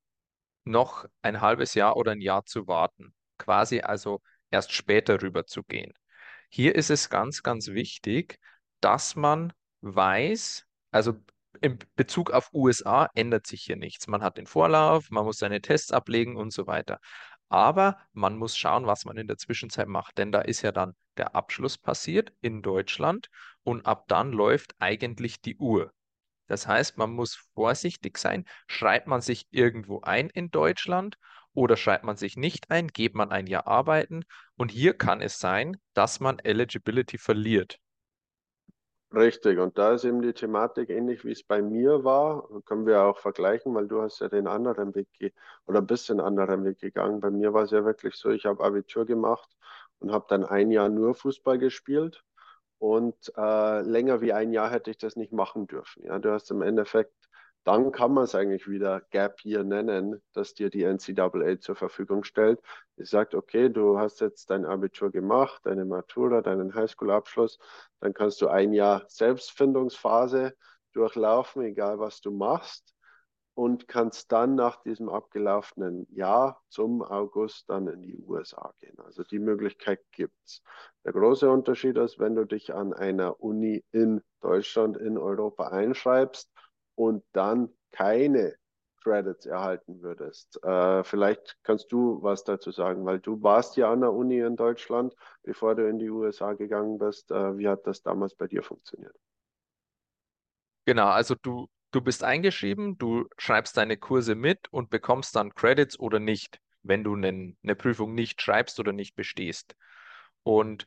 noch 0.63 1.05
ein 1.21 1.41
halbes 1.41 1.73
Jahr 1.73 1.97
oder 1.97 2.11
ein 2.11 2.21
Jahr 2.21 2.45
zu 2.45 2.67
warten. 2.67 3.13
Quasi 3.37 3.81
also 3.81 4.21
erst 4.51 4.71
später 4.73 5.21
rüber 5.21 5.45
zu 5.45 5.63
gehen. 5.63 5.93
Hier 6.49 6.75
ist 6.75 6.89
es 6.89 7.09
ganz, 7.09 7.43
ganz 7.43 7.67
wichtig, 7.69 8.37
dass 8.81 9.15
man 9.15 9.53
weiß, 9.81 10.65
also 10.91 11.13
in 11.61 11.79
Bezug 11.95 12.31
auf 12.31 12.49
USA 12.53 13.09
ändert 13.15 13.47
sich 13.47 13.63
hier 13.63 13.75
nichts. 13.75 14.07
Man 14.07 14.23
hat 14.23 14.37
den 14.37 14.47
Vorlauf, 14.47 15.09
man 15.09 15.25
muss 15.25 15.37
seine 15.37 15.61
Tests 15.61 15.91
ablegen 15.91 16.35
und 16.35 16.51
so 16.51 16.67
weiter. 16.67 16.99
Aber 17.49 17.97
man 18.13 18.37
muss 18.37 18.57
schauen, 18.57 18.85
was 18.85 19.05
man 19.05 19.17
in 19.17 19.27
der 19.27 19.37
Zwischenzeit 19.37 19.87
macht, 19.87 20.17
denn 20.17 20.31
da 20.31 20.41
ist 20.41 20.61
ja 20.61 20.71
dann 20.71 20.95
der 21.17 21.35
Abschluss 21.35 21.77
passiert 21.77 22.31
in 22.41 22.61
Deutschland 22.61 23.27
und 23.63 23.85
ab 23.85 24.05
dann 24.07 24.31
läuft 24.31 24.73
eigentlich 24.79 25.41
die 25.41 25.57
Uhr. 25.57 25.91
Das 26.51 26.67
heißt, 26.67 26.97
man 26.97 27.11
muss 27.11 27.35
vorsichtig 27.55 28.17
sein. 28.17 28.45
Schreibt 28.67 29.07
man 29.07 29.21
sich 29.21 29.47
irgendwo 29.51 30.01
ein 30.01 30.29
in 30.29 30.51
Deutschland 30.51 31.17
oder 31.53 31.77
schreibt 31.77 32.03
man 32.03 32.17
sich 32.17 32.35
nicht 32.37 32.69
ein, 32.69 32.89
geht 32.89 33.15
man 33.15 33.31
ein 33.31 33.47
Jahr 33.47 33.67
arbeiten 33.67 34.23
und 34.57 34.69
hier 34.71 34.93
kann 34.93 35.21
es 35.21 35.39
sein, 35.39 35.77
dass 35.93 36.19
man 36.19 36.39
Eligibility 36.39 37.17
verliert. 37.17 37.79
Richtig, 39.13 39.59
und 39.59 39.77
da 39.77 39.93
ist 39.93 40.05
eben 40.05 40.21
die 40.21 40.31
Thematik 40.33 40.89
ähnlich 40.89 41.25
wie 41.25 41.31
es 41.31 41.43
bei 41.43 41.61
mir 41.61 42.03
war, 42.05 42.47
können 42.65 42.85
wir 42.85 43.03
auch 43.03 43.19
vergleichen, 43.19 43.73
weil 43.75 43.87
du 43.87 44.01
hast 44.01 44.19
ja 44.21 44.29
den 44.29 44.47
anderen 44.47 44.95
Weg 44.95 45.33
oder 45.65 45.79
ein 45.79 45.87
bisschen 45.87 46.21
anderen 46.21 46.63
Weg 46.63 46.79
gegangen. 46.79 47.19
Bei 47.19 47.29
mir 47.29 47.53
war 47.53 47.63
es 47.63 47.71
ja 47.71 47.83
wirklich 47.85 48.15
so, 48.15 48.29
ich 48.29 48.45
habe 48.45 48.63
Abitur 48.63 49.05
gemacht 49.05 49.49
und 49.99 50.11
habe 50.13 50.25
dann 50.29 50.45
ein 50.45 50.71
Jahr 50.71 50.87
nur 50.89 51.13
Fußball 51.13 51.57
gespielt 51.59 52.23
und 52.81 53.15
äh, 53.37 53.81
länger 53.81 54.21
wie 54.21 54.33
ein 54.33 54.51
Jahr 54.51 54.71
hätte 54.71 54.89
ich 54.89 54.97
das 54.97 55.15
nicht 55.15 55.31
machen 55.31 55.67
dürfen. 55.67 56.03
Ja, 56.03 56.17
du 56.17 56.31
hast 56.31 56.49
im 56.49 56.63
Endeffekt 56.63 57.13
dann 57.63 57.91
kann 57.91 58.13
man 58.13 58.23
es 58.23 58.33
eigentlich 58.33 58.67
wieder 58.67 59.01
Gap 59.11 59.45
Year 59.45 59.63
nennen, 59.63 60.21
dass 60.33 60.53
dir 60.55 60.69
die 60.69 60.83
NCAA 60.83 61.59
zur 61.59 61.75
Verfügung 61.75 62.23
stellt. 62.23 62.59
Die 62.97 63.05
sagt, 63.05 63.35
okay, 63.35 63.69
du 63.69 63.99
hast 63.99 64.19
jetzt 64.19 64.49
dein 64.49 64.65
Abitur 64.65 65.11
gemacht, 65.11 65.61
deine 65.65 65.85
Matura, 65.85 66.41
deinen 66.41 66.73
Highschool-Abschluss, 66.73 67.59
dann 67.99 68.13
kannst 68.13 68.41
du 68.41 68.47
ein 68.47 68.73
Jahr 68.73 69.03
Selbstfindungsphase 69.07 70.55
durchlaufen, 70.93 71.61
egal 71.63 71.99
was 71.99 72.21
du 72.21 72.31
machst, 72.31 72.95
und 73.53 73.87
kannst 73.87 74.31
dann 74.31 74.55
nach 74.55 74.81
diesem 74.83 75.09
abgelaufenen 75.09 76.07
Jahr 76.13 76.61
zum 76.69 77.01
August 77.01 77.69
dann 77.69 77.87
in 77.87 78.01
die 78.01 78.17
USA 78.17 78.73
gehen. 78.79 78.97
Also 78.99 79.23
die 79.23 79.39
Möglichkeit 79.39 79.99
gibt 80.11 80.35
es. 80.45 80.63
Der 81.03 81.13
große 81.13 81.49
Unterschied 81.49 81.97
ist, 81.97 82.19
wenn 82.19 82.35
du 82.35 82.45
dich 82.45 82.73
an 82.73 82.93
einer 82.93 83.41
Uni 83.41 83.83
in 83.91 84.21
Deutschland, 84.41 84.97
in 84.97 85.17
Europa 85.17 85.67
einschreibst, 85.67 86.49
und 86.95 87.23
dann 87.33 87.69
keine 87.91 88.55
Credits 89.01 89.45
erhalten 89.45 90.01
würdest. 90.01 90.63
Äh, 90.63 91.03
vielleicht 91.03 91.57
kannst 91.63 91.91
du 91.91 92.21
was 92.21 92.43
dazu 92.43 92.71
sagen, 92.71 93.05
weil 93.05 93.19
du 93.19 93.41
warst 93.41 93.75
ja 93.75 93.91
an 93.91 94.01
der 94.01 94.13
Uni 94.13 94.39
in 94.39 94.55
Deutschland, 94.55 95.15
bevor 95.43 95.75
du 95.75 95.87
in 95.87 95.97
die 95.97 96.09
USA 96.09 96.53
gegangen 96.53 96.99
bist. 96.99 97.31
Äh, 97.31 97.57
wie 97.57 97.67
hat 97.67 97.87
das 97.87 98.03
damals 98.03 98.35
bei 98.35 98.47
dir 98.47 98.61
funktioniert? 98.61 99.15
Genau, 100.85 101.07
also 101.07 101.35
du, 101.41 101.67
du 101.91 102.01
bist 102.01 102.23
eingeschrieben, 102.23 102.97
du 102.97 103.27
schreibst 103.37 103.77
deine 103.77 103.97
Kurse 103.97 104.35
mit 104.35 104.71
und 104.71 104.89
bekommst 104.89 105.35
dann 105.35 105.53
Credits 105.53 105.99
oder 105.99 106.19
nicht, 106.19 106.59
wenn 106.83 107.03
du 107.03 107.15
eine 107.15 107.75
Prüfung 107.75 108.15
nicht 108.15 108.41
schreibst 108.41 108.79
oder 108.79 108.93
nicht 108.93 109.15
bestehst. 109.15 109.75
Und 110.43 110.85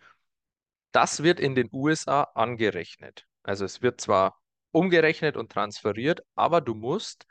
das 0.93 1.23
wird 1.23 1.41
in 1.41 1.55
den 1.55 1.69
USA 1.73 2.23
angerechnet. 2.35 3.27
Also 3.43 3.65
es 3.65 3.83
wird 3.83 4.01
zwar 4.01 4.41
umgerechnet 4.73 5.37
und 5.37 5.53
transferiert, 5.53 6.23
aber 6.35 6.61
du 6.61 6.75
musst, 6.75 7.27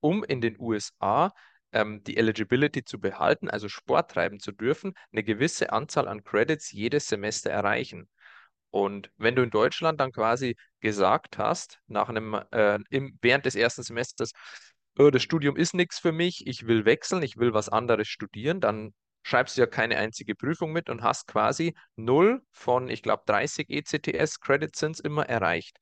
um 0.00 0.24
in 0.24 0.40
den 0.40 0.58
USA 0.58 1.34
ähm, 1.72 2.02
die 2.04 2.16
Eligibility 2.16 2.84
zu 2.84 3.00
behalten, 3.00 3.50
also 3.50 3.68
Sport 3.68 4.10
treiben 4.12 4.40
zu 4.40 4.52
dürfen, 4.52 4.94
eine 5.12 5.24
gewisse 5.24 5.72
Anzahl 5.72 6.08
an 6.08 6.24
Credits 6.24 6.72
jedes 6.72 7.08
Semester 7.08 7.50
erreichen. 7.50 8.08
Und 8.76 9.10
wenn 9.16 9.34
du 9.34 9.42
in 9.42 9.48
Deutschland 9.48 10.00
dann 10.00 10.12
quasi 10.12 10.54
gesagt 10.80 11.38
hast, 11.38 11.80
nach 11.86 12.10
einem, 12.10 12.34
äh, 12.50 12.78
im, 12.90 13.18
während 13.22 13.46
des 13.46 13.54
ersten 13.54 13.82
Semesters, 13.82 14.32
oh, 14.98 15.08
das 15.08 15.22
Studium 15.22 15.56
ist 15.56 15.72
nichts 15.72 15.98
für 15.98 16.12
mich, 16.12 16.46
ich 16.46 16.66
will 16.66 16.84
wechseln, 16.84 17.22
ich 17.22 17.38
will 17.38 17.54
was 17.54 17.70
anderes 17.70 18.06
studieren, 18.06 18.60
dann 18.60 18.92
schreibst 19.22 19.56
du 19.56 19.62
ja 19.62 19.66
keine 19.66 19.96
einzige 19.96 20.34
Prüfung 20.34 20.72
mit 20.72 20.90
und 20.90 21.02
hast 21.02 21.26
quasi 21.26 21.74
null 21.96 22.42
von, 22.50 22.90
ich 22.90 23.02
glaube, 23.02 23.22
30 23.24 23.70
ECTS 23.70 24.40
Credits 24.40 24.78
sind 24.78 24.96
es 24.96 25.00
immer 25.00 25.26
erreicht. 25.26 25.78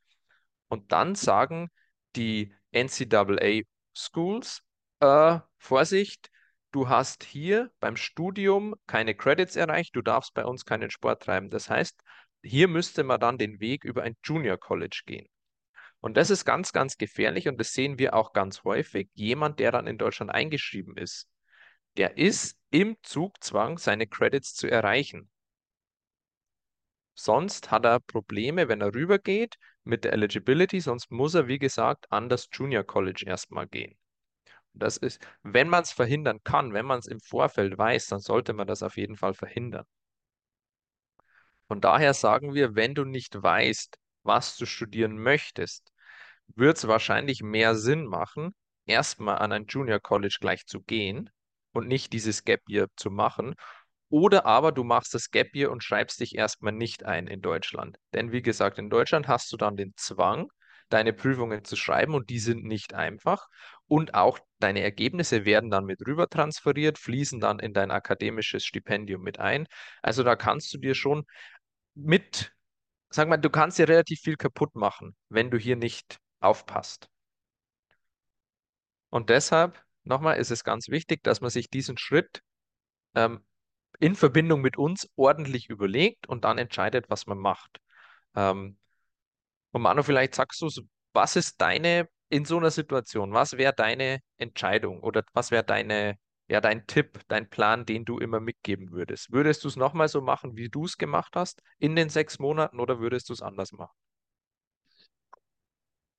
Und 0.69 0.93
dann 0.93 1.17
sagen 1.17 1.71
die 2.15 2.55
NCAA 2.71 3.63
Schools, 3.93 4.63
äh, 5.01 5.41
Vorsicht, 5.59 6.31
du 6.71 6.89
hast 6.89 7.25
hier 7.25 7.71
beim 7.81 7.97
Studium 7.97 8.75
keine 8.87 9.15
Credits 9.15 9.57
erreicht, 9.57 9.97
du 9.97 10.03
darfst 10.03 10.33
bei 10.35 10.45
uns 10.45 10.65
keinen 10.65 10.91
Sport 10.91 11.23
treiben. 11.25 11.51
Das 11.51 11.71
heißt, 11.71 12.01
hier 12.45 12.69
müsste 12.69 13.03
man 13.05 13.21
dann 13.21 13.39
den 13.39 13.61
Weg 13.61 13.85
über 13.85 14.03
ein 14.03 14.17
Junior 14.23 14.59
College 14.59 15.03
gehen. 15.07 15.27
Und 16.01 16.17
das 16.17 16.29
ist 16.29 16.45
ganz, 16.45 16.73
ganz 16.73 16.99
gefährlich 16.99 17.49
und 17.49 17.59
das 17.59 17.73
sehen 17.73 17.99
wir 17.99 18.15
auch 18.15 18.35
ganz 18.35 18.63
häufig. 18.65 19.09
Jemand, 19.15 19.59
der 19.59 19.73
dann 19.73 19.87
in 19.87 19.97
Deutschland 19.97 20.31
eingeschrieben 20.31 20.97
ist, 20.97 21.29
der 21.97 22.19
ist 22.19 22.59
im 22.71 22.97
Zugzwang, 23.03 23.79
seine 23.79 24.07
Credits 24.07 24.55
zu 24.55 24.71
erreichen. 24.71 25.31
Sonst 27.15 27.71
hat 27.71 27.87
er 27.87 28.01
Probleme, 28.01 28.69
wenn 28.69 28.81
er 28.81 28.95
rübergeht 28.95 29.57
mit 29.85 30.05
der 30.05 30.13
Eligibility, 30.13 30.81
sonst 30.81 31.11
muss 31.11 31.35
er, 31.35 31.47
wie 31.47 31.59
gesagt, 31.59 32.11
an 32.11 32.29
das 32.29 32.49
Junior 32.53 32.85
College 32.85 33.25
erstmal 33.27 33.67
gehen. 33.67 33.97
Das 34.73 34.97
ist, 34.97 35.25
wenn 35.43 35.69
man 35.69 35.85
es 35.85 35.93
verhindern 35.93 36.41
kann, 36.43 36.75
wenn 36.75 36.85
man 36.85 36.99
es 36.99 37.07
im 37.07 37.21
Vorfeld 37.21 37.79
weiß, 37.79 38.09
dann 38.09 38.19
sollte 38.19 38.53
man 38.53 38.67
das 38.67 38.83
auf 38.83 38.97
jeden 38.97 39.17
Fall 39.17 39.35
verhindern. 39.35 39.87
Von 41.69 41.81
daher 41.81 42.15
sagen 42.15 42.55
wir, 42.55 42.75
wenn 42.75 42.95
du 42.95 43.05
nicht 43.05 43.43
weißt, 43.43 43.97
was 44.23 44.57
du 44.57 44.67
studieren 44.67 45.19
möchtest, 45.19 45.93
wird 46.49 46.77
es 46.77 46.89
wahrscheinlich 46.89 47.43
mehr 47.43 47.75
Sinn 47.75 48.07
machen, 48.07 48.55
erstmal 48.87 49.39
an 49.39 49.53
ein 49.53 49.67
Junior 49.67 50.01
College 50.01 50.37
gleich 50.41 50.67
zu 50.67 50.81
gehen 50.83 51.31
und 51.73 51.89
nicht 51.89 52.13
dieses 52.13 52.45
Gap 52.45 52.61
Year 52.69 52.89
zu 52.97 53.11
machen. 53.11 53.55
Oder 54.09 54.47
aber 54.47 54.73
du 54.73 54.85
machst 54.85 55.15
das 55.15 55.31
Gap 55.31 55.55
Year 55.55 55.71
und 55.71 55.83
schreibst 55.83 56.21
dich 56.21 56.37
erstmal 56.37 56.73
nicht 56.73 57.05
ein 57.05 57.27
in 57.27 57.41
Deutschland. 57.41 57.99
Denn 58.13 58.33
wie 58.33 58.43
gesagt, 58.43 58.79
in 58.79 58.91
Deutschland 58.91 59.27
hast 59.29 59.53
du 59.53 59.57
dann 59.57 59.77
den 59.77 59.95
Zwang, 59.97 60.51
deine 60.89 61.13
Prüfungen 61.13 61.65
zu 61.65 61.77
schreiben 61.77 62.15
und 62.15 62.31
die 62.31 62.39
sind 62.39 62.65
nicht 62.65 62.95
einfach. 62.95 63.49
Und 63.95 64.13
auch 64.15 64.41
deine 64.59 64.81
Ergebnisse 64.81 65.45
werden 65.45 65.71
dann 65.71 65.85
mit 65.85 66.05
rüber 66.05 66.29
transferiert, 66.29 66.99
fließen 66.99 67.39
dann 67.39 67.61
in 67.61 67.73
dein 67.73 67.93
akademisches 67.93 68.65
Stipendium 68.65 69.23
mit 69.23 69.39
ein. 69.39 69.69
Also 70.03 70.25
da 70.25 70.35
kannst 70.35 70.75
du 70.75 70.79
dir 70.79 70.97
schon 70.97 71.25
mit, 71.95 72.53
sag 73.09 73.29
mal, 73.29 73.37
du 73.37 73.51
kannst 73.51 73.79
dir 73.79 73.89
relativ 73.89 74.19
viel 74.19 74.37
kaputt 74.37 74.75
machen, 74.75 75.15
wenn 75.29 75.49
du 75.49 75.59
hier 75.59 75.77
nicht 75.77 76.19
aufpasst. 76.41 77.09
Und 79.11 79.31
deshalb, 79.31 79.81
nochmal, 80.03 80.39
ist 80.39 80.51
es 80.51 80.65
ganz 80.65 80.89
wichtig, 80.89 81.23
dass 81.23 81.41
man 81.41 81.51
sich 81.51 81.71
diesen 81.71 81.97
Schritt 81.97 82.43
ähm, 83.15 83.45
in 84.01 84.17
Verbindung 84.17 84.61
mit 84.61 84.77
uns 84.77 85.09
ordentlich 85.15 85.71
überlegt 85.71 86.29
und 86.29 86.43
dann 86.43 86.59
entscheidet, 86.59 87.11
was 87.11 87.29
man 87.29 87.39
macht. 87.39 87.79
Ähm, 88.35 88.77
und 89.71 89.83
Manu, 89.83 90.03
vielleicht 90.03 90.35
sagst 90.35 90.61
du, 90.63 90.69
was 91.13 91.37
ist 91.37 91.61
deine, 91.61 92.09
in 92.35 92.45
so 92.45 92.59
einer 92.59 92.71
Situation, 92.71 93.33
was 93.33 93.57
wäre 93.59 93.73
deine 93.75 94.21
Entscheidung 94.39 95.01
oder 95.03 95.25
was 95.35 95.51
wäre 95.53 95.65
deine, 95.65 96.17
ja, 96.49 96.61
dein 96.61 96.87
Tipp, 96.87 97.21
dein 97.29 97.49
Plan, 97.51 97.87
den 97.87 98.05
du 98.05 98.19
immer 98.19 98.41
mitgeben 98.41 98.91
würdest? 98.93 99.33
Würdest 99.33 99.65
du 99.65 99.69
es 99.69 99.77
nochmal 99.77 100.09
so 100.09 100.21
machen, 100.23 100.57
wie 100.57 100.69
du 100.71 100.85
es 100.87 100.99
gemacht 100.99 101.35
hast 101.37 101.63
in 101.79 101.97
den 101.97 102.09
sechs 102.11 102.39
Monaten 102.39 102.81
oder 102.81 103.01
würdest 103.01 103.29
du 103.31 103.33
es 103.35 103.43
anders 103.43 103.73
machen? 103.73 103.95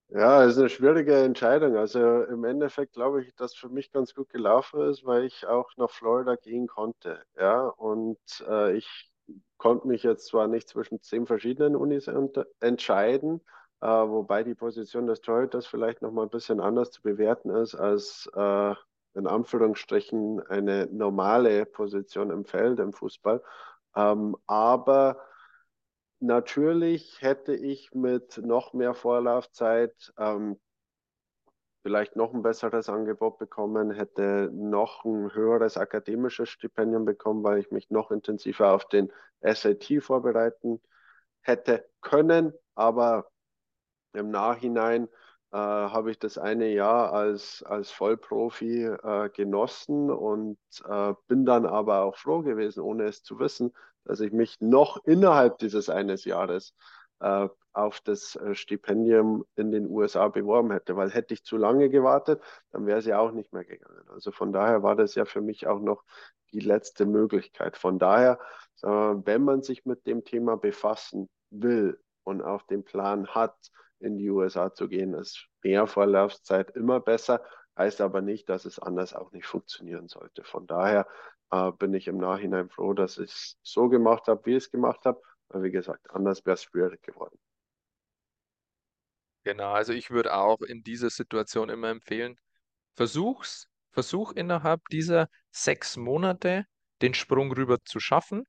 Ja, 0.09 0.43
es 0.45 0.53
ist 0.53 0.59
eine 0.59 0.69
schwierige 0.69 1.15
Entscheidung. 1.23 1.75
Also 1.77 2.23
im 2.25 2.43
Endeffekt 2.45 2.93
glaube 2.93 3.23
ich, 3.23 3.35
dass 3.35 3.55
für 3.55 3.69
mich 3.69 3.91
ganz 3.91 4.13
gut 4.13 4.29
gelaufen 4.29 4.81
ist, 4.89 5.03
weil 5.05 5.25
ich 5.25 5.45
auch 5.47 5.69
nach 5.77 5.89
Florida 5.89 6.35
gehen 6.35 6.67
konnte. 6.67 7.23
Ja, 7.37 7.67
und 7.67 8.17
äh, 8.47 8.77
ich 8.77 9.11
konnte 9.57 9.87
mich 9.87 10.03
jetzt 10.03 10.27
zwar 10.27 10.47
nicht 10.47 10.69
zwischen 10.69 11.01
zehn 11.01 11.25
verschiedenen 11.25 11.75
Unis 11.75 12.09
entscheiden, 12.61 13.41
äh, 13.81 13.87
wobei 13.87 14.43
die 14.43 14.55
Position 14.55 15.07
des 15.07 15.21
Torhüters 15.21 15.67
vielleicht 15.67 16.01
noch 16.01 16.11
mal 16.11 16.23
ein 16.23 16.29
bisschen 16.29 16.59
anders 16.59 16.91
zu 16.91 17.01
bewerten 17.01 17.49
ist 17.49 17.75
als 17.75 18.29
äh, 18.35 18.73
in 19.13 19.27
Anführungsstrichen 19.27 20.41
eine 20.47 20.87
normale 20.91 21.65
Position 21.65 22.31
im 22.31 22.45
Feld 22.45 22.79
im 22.79 22.93
Fußball. 22.93 23.41
Ähm, 23.95 24.35
aber 24.47 25.17
Natürlich 26.19 27.21
hätte 27.21 27.53
ich 27.53 27.93
mit 27.93 28.37
noch 28.37 28.73
mehr 28.73 28.93
Vorlaufzeit 28.93 30.13
ähm, 30.17 30.59
vielleicht 31.83 32.15
noch 32.15 32.33
ein 32.33 32.41
besseres 32.41 32.89
Angebot 32.89 33.37
bekommen, 33.37 33.91
hätte 33.91 34.49
noch 34.53 35.03
ein 35.05 35.33
höheres 35.35 35.77
akademisches 35.77 36.49
Stipendium 36.49 37.05
bekommen, 37.05 37.43
weil 37.43 37.59
ich 37.59 37.69
mich 37.69 37.91
noch 37.91 38.11
intensiver 38.11 38.73
auf 38.73 38.87
den 38.87 39.11
SAT 39.41 40.01
vorbereiten 40.01 40.81
hätte 41.41 41.87
können. 42.01 42.53
Aber 42.73 43.27
im 44.15 44.29
Nachhinein 44.29 45.07
äh, 45.51 45.57
habe 45.57 46.11
ich 46.11 46.19
das 46.19 46.37
eine 46.37 46.67
Jahr 46.69 47.13
als, 47.13 47.63
als 47.63 47.91
Vollprofi 47.91 48.83
äh, 48.85 49.29
genossen 49.29 50.11
und 50.11 50.57
äh, 50.87 51.13
bin 51.27 51.45
dann 51.45 51.65
aber 51.65 52.01
auch 52.03 52.17
froh 52.17 52.41
gewesen, 52.41 52.81
ohne 52.81 53.05
es 53.05 53.23
zu 53.23 53.39
wissen, 53.39 53.73
dass 54.03 54.19
ich 54.19 54.31
mich 54.31 54.59
noch 54.59 55.03
innerhalb 55.05 55.57
dieses 55.59 55.89
eines 55.89 56.25
Jahres 56.25 56.75
äh, 57.19 57.47
auf 57.73 58.01
das 58.01 58.35
äh, 58.35 58.55
Stipendium 58.55 59.45
in 59.55 59.71
den 59.71 59.89
USA 59.89 60.27
beworben 60.29 60.71
hätte, 60.71 60.95
weil 60.95 61.11
hätte 61.11 61.33
ich 61.33 61.43
zu 61.43 61.57
lange 61.57 61.89
gewartet, 61.89 62.41
dann 62.71 62.85
wäre 62.85 62.99
es 62.99 63.05
ja 63.05 63.19
auch 63.19 63.31
nicht 63.31 63.53
mehr 63.53 63.65
gegangen. 63.65 64.09
Also 64.09 64.31
von 64.31 64.53
daher 64.53 64.83
war 64.83 64.95
das 64.95 65.15
ja 65.15 65.25
für 65.25 65.41
mich 65.41 65.67
auch 65.67 65.79
noch 65.79 66.03
die 66.51 66.61
letzte 66.61 67.05
Möglichkeit. 67.05 67.77
Von 67.77 67.99
daher, 67.99 68.39
äh, 68.81 68.87
wenn 68.87 69.43
man 69.43 69.61
sich 69.61 69.85
mit 69.85 70.05
dem 70.07 70.23
Thema 70.23 70.57
befassen 70.57 71.29
will 71.49 71.99
und 72.23 72.41
auch 72.41 72.63
den 72.63 72.83
Plan 72.83 73.27
hat, 73.27 73.55
in 73.99 74.17
die 74.17 74.29
USA 74.29 74.73
zu 74.73 74.87
gehen, 74.87 75.13
ist 75.13 75.47
mehr 75.63 75.87
Vorlaufzeit 75.87 76.71
immer 76.71 76.99
besser, 76.99 77.43
heißt 77.77 78.01
aber 78.01 78.21
nicht, 78.21 78.49
dass 78.49 78.65
es 78.65 78.79
anders 78.79 79.13
auch 79.13 79.31
nicht 79.31 79.45
funktionieren 79.45 80.07
sollte. 80.07 80.43
Von 80.43 80.67
daher 80.67 81.07
äh, 81.51 81.71
bin 81.71 81.93
ich 81.93 82.07
im 82.07 82.17
Nachhinein 82.17 82.69
froh, 82.69 82.93
dass 82.93 83.17
ich 83.17 83.31
es 83.31 83.57
so 83.61 83.89
gemacht 83.89 84.27
habe, 84.27 84.45
wie 84.45 84.51
ich 84.51 84.65
es 84.65 84.71
gemacht 84.71 85.05
habe. 85.05 85.21
Weil, 85.49 85.63
wie 85.63 85.71
gesagt, 85.71 86.09
anders 86.11 86.45
wäre 86.45 86.55
es 86.55 86.63
schwierig 86.63 87.01
geworden. 87.03 87.37
Genau, 89.43 89.73
also 89.73 89.93
ich 89.93 90.09
würde 90.09 90.33
auch 90.33 90.61
in 90.61 90.83
dieser 90.83 91.11
Situation 91.11 91.69
immer 91.69 91.89
empfehlen, 91.89 92.35
versuch's, 92.95 93.67
versuch 93.91 94.31
innerhalb 94.31 94.81
dieser 94.89 95.29
sechs 95.51 95.97
Monate 95.97 96.65
den 97.01 97.13
Sprung 97.13 97.51
rüber 97.51 97.77
zu 97.85 97.99
schaffen. 97.99 98.43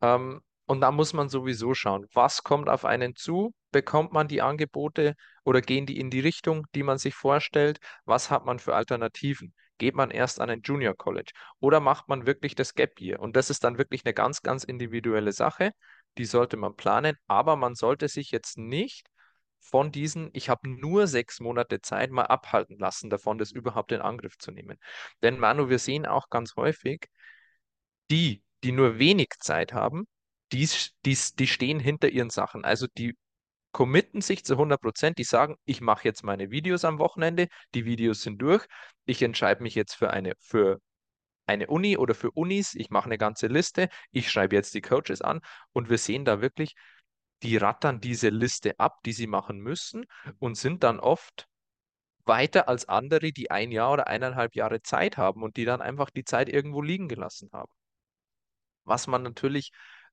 Ähm, 0.00 0.40
und 0.68 0.82
da 0.82 0.92
muss 0.92 1.14
man 1.14 1.30
sowieso 1.30 1.72
schauen, 1.72 2.06
was 2.12 2.42
kommt 2.42 2.68
auf 2.68 2.84
einen 2.84 3.16
zu? 3.16 3.54
Bekommt 3.72 4.12
man 4.12 4.28
die 4.28 4.42
Angebote 4.42 5.14
oder 5.42 5.62
gehen 5.62 5.86
die 5.86 5.98
in 5.98 6.10
die 6.10 6.20
Richtung, 6.20 6.66
die 6.74 6.82
man 6.82 6.98
sich 6.98 7.14
vorstellt? 7.14 7.78
Was 8.04 8.30
hat 8.30 8.44
man 8.44 8.58
für 8.58 8.74
Alternativen? 8.74 9.54
Geht 9.78 9.94
man 9.94 10.10
erst 10.10 10.40
an 10.42 10.50
ein 10.50 10.60
Junior 10.62 10.94
College 10.94 11.32
oder 11.60 11.80
macht 11.80 12.08
man 12.08 12.26
wirklich 12.26 12.54
das 12.54 12.74
Gap 12.74 13.00
Year? 13.00 13.18
Und 13.18 13.34
das 13.34 13.48
ist 13.48 13.64
dann 13.64 13.78
wirklich 13.78 14.04
eine 14.04 14.12
ganz, 14.12 14.42
ganz 14.42 14.62
individuelle 14.62 15.32
Sache. 15.32 15.72
Die 16.18 16.26
sollte 16.26 16.58
man 16.58 16.76
planen, 16.76 17.16
aber 17.26 17.56
man 17.56 17.74
sollte 17.74 18.08
sich 18.08 18.30
jetzt 18.30 18.58
nicht 18.58 19.08
von 19.60 19.90
diesen, 19.90 20.28
ich 20.34 20.50
habe 20.50 20.68
nur 20.68 21.06
sechs 21.06 21.40
Monate 21.40 21.80
Zeit, 21.80 22.10
mal 22.10 22.26
abhalten 22.26 22.78
lassen 22.78 23.08
davon, 23.08 23.38
das 23.38 23.52
überhaupt 23.52 23.90
in 23.92 24.02
Angriff 24.02 24.36
zu 24.36 24.50
nehmen. 24.50 24.78
Denn 25.22 25.38
Manu, 25.38 25.70
wir 25.70 25.78
sehen 25.78 26.04
auch 26.04 26.28
ganz 26.28 26.56
häufig, 26.56 27.06
die, 28.10 28.42
die 28.64 28.72
nur 28.72 28.98
wenig 28.98 29.30
Zeit 29.40 29.72
haben, 29.72 30.06
die, 30.52 30.68
die, 31.04 31.18
die 31.38 31.46
stehen 31.46 31.80
hinter 31.80 32.08
ihren 32.08 32.30
Sachen. 32.30 32.64
Also 32.64 32.86
die 32.96 33.16
committen 33.72 34.20
sich 34.20 34.44
zu 34.44 34.54
100 34.54 34.80
Prozent, 34.80 35.18
die 35.18 35.24
sagen, 35.24 35.56
ich 35.64 35.80
mache 35.80 36.04
jetzt 36.04 36.24
meine 36.24 36.50
Videos 36.50 36.84
am 36.84 36.98
Wochenende, 36.98 37.48
die 37.74 37.84
Videos 37.84 38.22
sind 38.22 38.40
durch, 38.40 38.66
ich 39.04 39.22
entscheide 39.22 39.62
mich 39.62 39.74
jetzt 39.74 39.94
für 39.94 40.10
eine, 40.10 40.34
für 40.40 40.80
eine 41.46 41.66
Uni 41.68 41.96
oder 41.96 42.14
für 42.14 42.30
Unis, 42.32 42.74
ich 42.74 42.90
mache 42.90 43.06
eine 43.06 43.18
ganze 43.18 43.46
Liste, 43.46 43.88
ich 44.10 44.30
schreibe 44.30 44.56
jetzt 44.56 44.74
die 44.74 44.80
Coaches 44.82 45.22
an. 45.22 45.40
Und 45.72 45.90
wir 45.90 45.98
sehen 45.98 46.24
da 46.24 46.40
wirklich, 46.40 46.74
die 47.42 47.56
rattern 47.56 48.00
diese 48.00 48.28
Liste 48.28 48.78
ab, 48.78 48.98
die 49.04 49.12
sie 49.12 49.26
machen 49.26 49.58
müssen 49.58 50.04
und 50.38 50.56
sind 50.56 50.82
dann 50.82 51.00
oft 51.00 51.46
weiter 52.24 52.68
als 52.68 52.88
andere, 52.88 53.32
die 53.32 53.50
ein 53.50 53.72
Jahr 53.72 53.92
oder 53.92 54.06
eineinhalb 54.06 54.54
Jahre 54.54 54.82
Zeit 54.82 55.16
haben 55.16 55.42
und 55.42 55.56
die 55.56 55.64
dann 55.64 55.80
einfach 55.80 56.10
die 56.10 56.24
Zeit 56.24 56.48
irgendwo 56.48 56.82
liegen 56.82 57.08
gelassen 57.08 57.48
haben. 57.52 57.72
Was 58.84 59.06
man 59.06 59.22
natürlich 59.22 59.70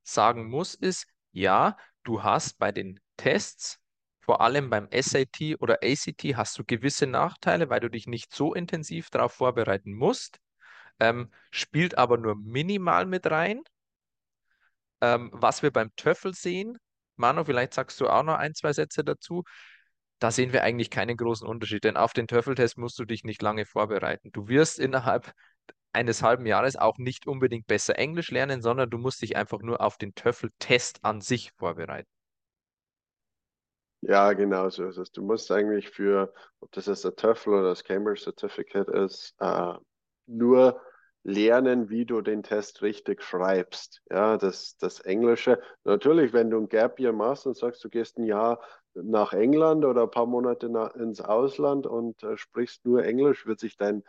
sagen 0.07 0.49
muss, 0.49 0.75
ist, 0.75 1.07
ja, 1.31 1.77
du 2.03 2.23
hast 2.23 2.57
bei 2.57 2.71
den 2.71 2.99
Tests, 3.17 3.79
vor 4.21 4.41
allem 4.41 4.69
beim 4.69 4.87
SAT 4.91 5.55
oder 5.59 5.79
ACT, 5.83 6.35
hast 6.35 6.57
du 6.57 6.63
gewisse 6.63 7.07
Nachteile, 7.07 7.69
weil 7.69 7.79
du 7.79 7.89
dich 7.89 8.07
nicht 8.07 8.33
so 8.33 8.53
intensiv 8.53 9.09
darauf 9.09 9.33
vorbereiten 9.33 9.93
musst, 9.93 10.39
ähm, 10.99 11.31
spielt 11.51 11.97
aber 11.97 12.17
nur 12.17 12.35
minimal 12.35 13.05
mit 13.05 13.29
rein. 13.29 13.61
Ähm, 15.01 15.29
was 15.33 15.61
wir 15.61 15.71
beim 15.71 15.95
TOEFL 15.95 16.33
sehen, 16.33 16.77
Manu, 17.17 17.43
vielleicht 17.45 17.73
sagst 17.73 17.99
du 18.01 18.07
auch 18.07 18.23
noch 18.23 18.35
ein, 18.35 18.53
zwei 18.55 18.73
Sätze 18.73 19.03
dazu. 19.03 19.43
Da 20.19 20.31
sehen 20.31 20.53
wir 20.53 20.63
eigentlich 20.63 20.89
keinen 20.89 21.17
großen 21.17 21.47
Unterschied, 21.47 21.83
denn 21.83 21.97
auf 21.97 22.13
den 22.13 22.27
TOEFL-Test 22.27 22.77
musst 22.77 22.97
du 22.99 23.05
dich 23.05 23.23
nicht 23.23 23.41
lange 23.41 23.65
vorbereiten. 23.65 24.31
Du 24.31 24.47
wirst 24.47 24.79
innerhalb 24.79 25.33
eines 25.95 26.21
halben 26.21 26.45
Jahres 26.45 26.75
auch 26.75 26.97
nicht 26.97 27.27
unbedingt 27.27 27.67
besser 27.67 27.97
Englisch 27.97 28.29
lernen, 28.29 28.62
sondern 28.62 28.89
du 28.89 28.97
musst 28.97 29.21
dich 29.21 29.36
einfach 29.36 29.62
nur 29.62 29.81
auf 29.81 29.97
den 29.97 30.13
TOEFL-Test 30.13 30.99
an 31.03 31.21
sich 31.21 31.51
vorbereiten. 31.53 32.10
Ja, 34.01 34.34
genau 34.34 34.69
so 34.69 34.86
ist 34.86 34.97
es. 34.97 35.12
Du 35.12 35.23
musst 35.23 35.51
eigentlich 35.51 35.89
für, 35.89 36.31
ob 36.60 36.71
das 36.73 36.86
jetzt 36.86 37.03
der 37.05 37.15
TOEFL 37.15 37.49
oder 37.49 37.69
das 37.69 37.84
Cambridge 37.84 38.21
Certificate 38.21 38.88
ist, 38.89 39.34
äh, 39.39 39.73
nur 40.27 40.79
lernen, 41.23 41.89
wie 41.89 42.05
du 42.05 42.21
den 42.21 42.43
Test 42.43 42.84
richtig 42.84 43.23
schreibst. 43.23 44.03
Ja, 44.12 44.38
das, 44.38 44.77
das 44.77 44.99
Englische. 44.99 45.60
Natürlich, 45.84 46.34
wenn 46.34 46.51
du 46.51 46.60
ein 46.60 46.69
Gap 46.69 46.99
Year 46.99 47.13
machst 47.13 47.47
und 47.47 47.58
sagst, 47.58 47.84
du 47.84 47.89
gehst 47.89 48.19
ein 48.19 48.25
Jahr 48.25 48.62
nach 48.93 49.34
England 49.34 49.86
oder 49.86 50.03
ein 50.03 50.12
paar 50.12 50.27
Monate 50.27 50.69
nach, 50.69 50.93
ins 50.95 51.21
Ausland 51.21 51.88
und 51.88 52.21
äh, 52.23 52.38
sprichst 52.38 52.86
nur 52.86 53.03
Englisch, 53.03 53.47
wird 53.47 53.60
sich 53.60 53.75
dein 53.75 54.03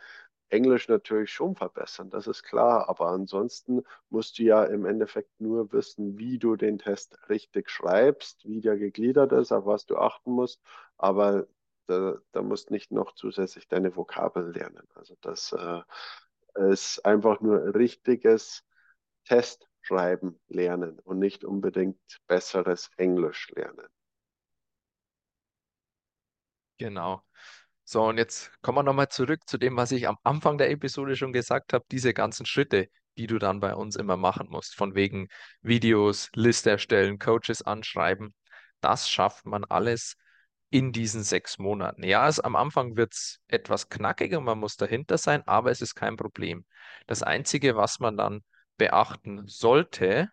Englisch 0.49 0.87
natürlich 0.87 1.31
schon 1.31 1.55
verbessern, 1.55 2.09
das 2.09 2.27
ist 2.27 2.43
klar. 2.43 2.89
Aber 2.89 3.07
ansonsten 3.07 3.83
musst 4.09 4.39
du 4.39 4.43
ja 4.43 4.63
im 4.65 4.85
Endeffekt 4.85 5.39
nur 5.41 5.71
wissen, 5.73 6.17
wie 6.17 6.39
du 6.39 6.55
den 6.55 6.79
Test 6.79 7.17
richtig 7.29 7.69
schreibst, 7.69 8.45
wie 8.47 8.61
der 8.61 8.77
gegliedert 8.77 9.31
ist, 9.33 9.51
auf 9.51 9.65
was 9.65 9.85
du 9.85 9.97
achten 9.97 10.31
musst. 10.31 10.61
Aber 10.97 11.47
Da, 11.87 12.17
da 12.33 12.41
musst 12.41 12.69
nicht 12.71 12.91
noch 12.91 13.13
zusätzlich 13.15 13.67
deine 13.69 13.95
Vokabeln 13.95 14.53
lernen. 14.53 14.87
Also 14.95 15.15
das 15.21 15.53
äh, 15.53 15.81
ist 16.71 17.05
einfach 17.05 17.39
nur 17.41 17.75
richtiges 17.75 18.63
Testschreiben 19.25 20.39
lernen 20.49 20.99
und 20.99 21.19
nicht 21.19 21.45
unbedingt 21.45 21.99
besseres 22.27 22.91
Englisch 22.97 23.51
lernen. 23.55 23.87
Genau. 26.79 27.23
So, 27.89 28.03
und 28.03 28.17
jetzt 28.17 28.51
kommen 28.61 28.79
wir 28.79 28.83
nochmal 28.83 29.07
zurück 29.07 29.47
zu 29.47 29.57
dem, 29.57 29.77
was 29.77 29.93
ich 29.93 30.09
am 30.09 30.17
Anfang 30.23 30.57
der 30.57 30.69
Episode 30.71 31.15
schon 31.15 31.31
gesagt 31.31 31.71
habe, 31.71 31.85
diese 31.89 32.13
ganzen 32.13 32.45
Schritte, 32.45 32.89
die 33.17 33.27
du 33.27 33.39
dann 33.39 33.61
bei 33.61 33.73
uns 33.75 33.95
immer 33.95 34.17
machen 34.17 34.47
musst, 34.49 34.75
von 34.75 34.93
wegen 34.93 35.29
Videos, 35.61 36.29
Liste 36.35 36.69
erstellen, 36.71 37.17
Coaches 37.17 37.61
anschreiben. 37.61 38.35
Das 38.81 39.09
schafft 39.09 39.45
man 39.45 39.63
alles 39.63 40.17
in 40.69 40.91
diesen 40.91 41.23
sechs 41.23 41.59
Monaten. 41.59 42.03
Ja, 42.03 42.27
es, 42.27 42.41
am 42.41 42.57
Anfang 42.57 42.97
wird 42.97 43.13
es 43.13 43.39
etwas 43.47 43.87
knackiger, 43.87 44.41
man 44.41 44.59
muss 44.59 44.75
dahinter 44.75 45.17
sein, 45.17 45.47
aber 45.47 45.71
es 45.71 45.81
ist 45.81 45.95
kein 45.95 46.17
Problem. 46.17 46.65
Das 47.05 47.23
Einzige, 47.23 47.77
was 47.77 48.01
man 48.01 48.17
dann 48.17 48.43
beachten 48.75 49.47
sollte, 49.47 50.29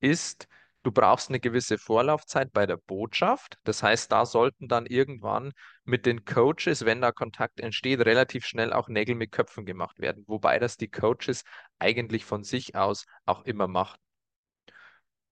ist, 0.00 0.48
du 0.86 0.92
brauchst 0.92 1.30
eine 1.30 1.40
gewisse 1.40 1.78
Vorlaufzeit 1.78 2.52
bei 2.52 2.64
der 2.64 2.76
Botschaft. 2.76 3.58
Das 3.64 3.82
heißt, 3.82 4.12
da 4.12 4.24
sollten 4.24 4.68
dann 4.68 4.86
irgendwann 4.86 5.52
mit 5.84 6.06
den 6.06 6.24
Coaches, 6.24 6.84
wenn 6.84 7.00
da 7.00 7.10
Kontakt 7.10 7.58
entsteht, 7.58 8.00
relativ 8.02 8.46
schnell 8.46 8.72
auch 8.72 8.86
Nägel 8.86 9.16
mit 9.16 9.32
Köpfen 9.32 9.66
gemacht 9.66 9.98
werden. 9.98 10.22
Wobei 10.28 10.60
das 10.60 10.76
die 10.76 10.86
Coaches 10.88 11.42
eigentlich 11.80 12.24
von 12.24 12.44
sich 12.44 12.76
aus 12.76 13.04
auch 13.24 13.44
immer 13.46 13.66
machen. 13.66 13.98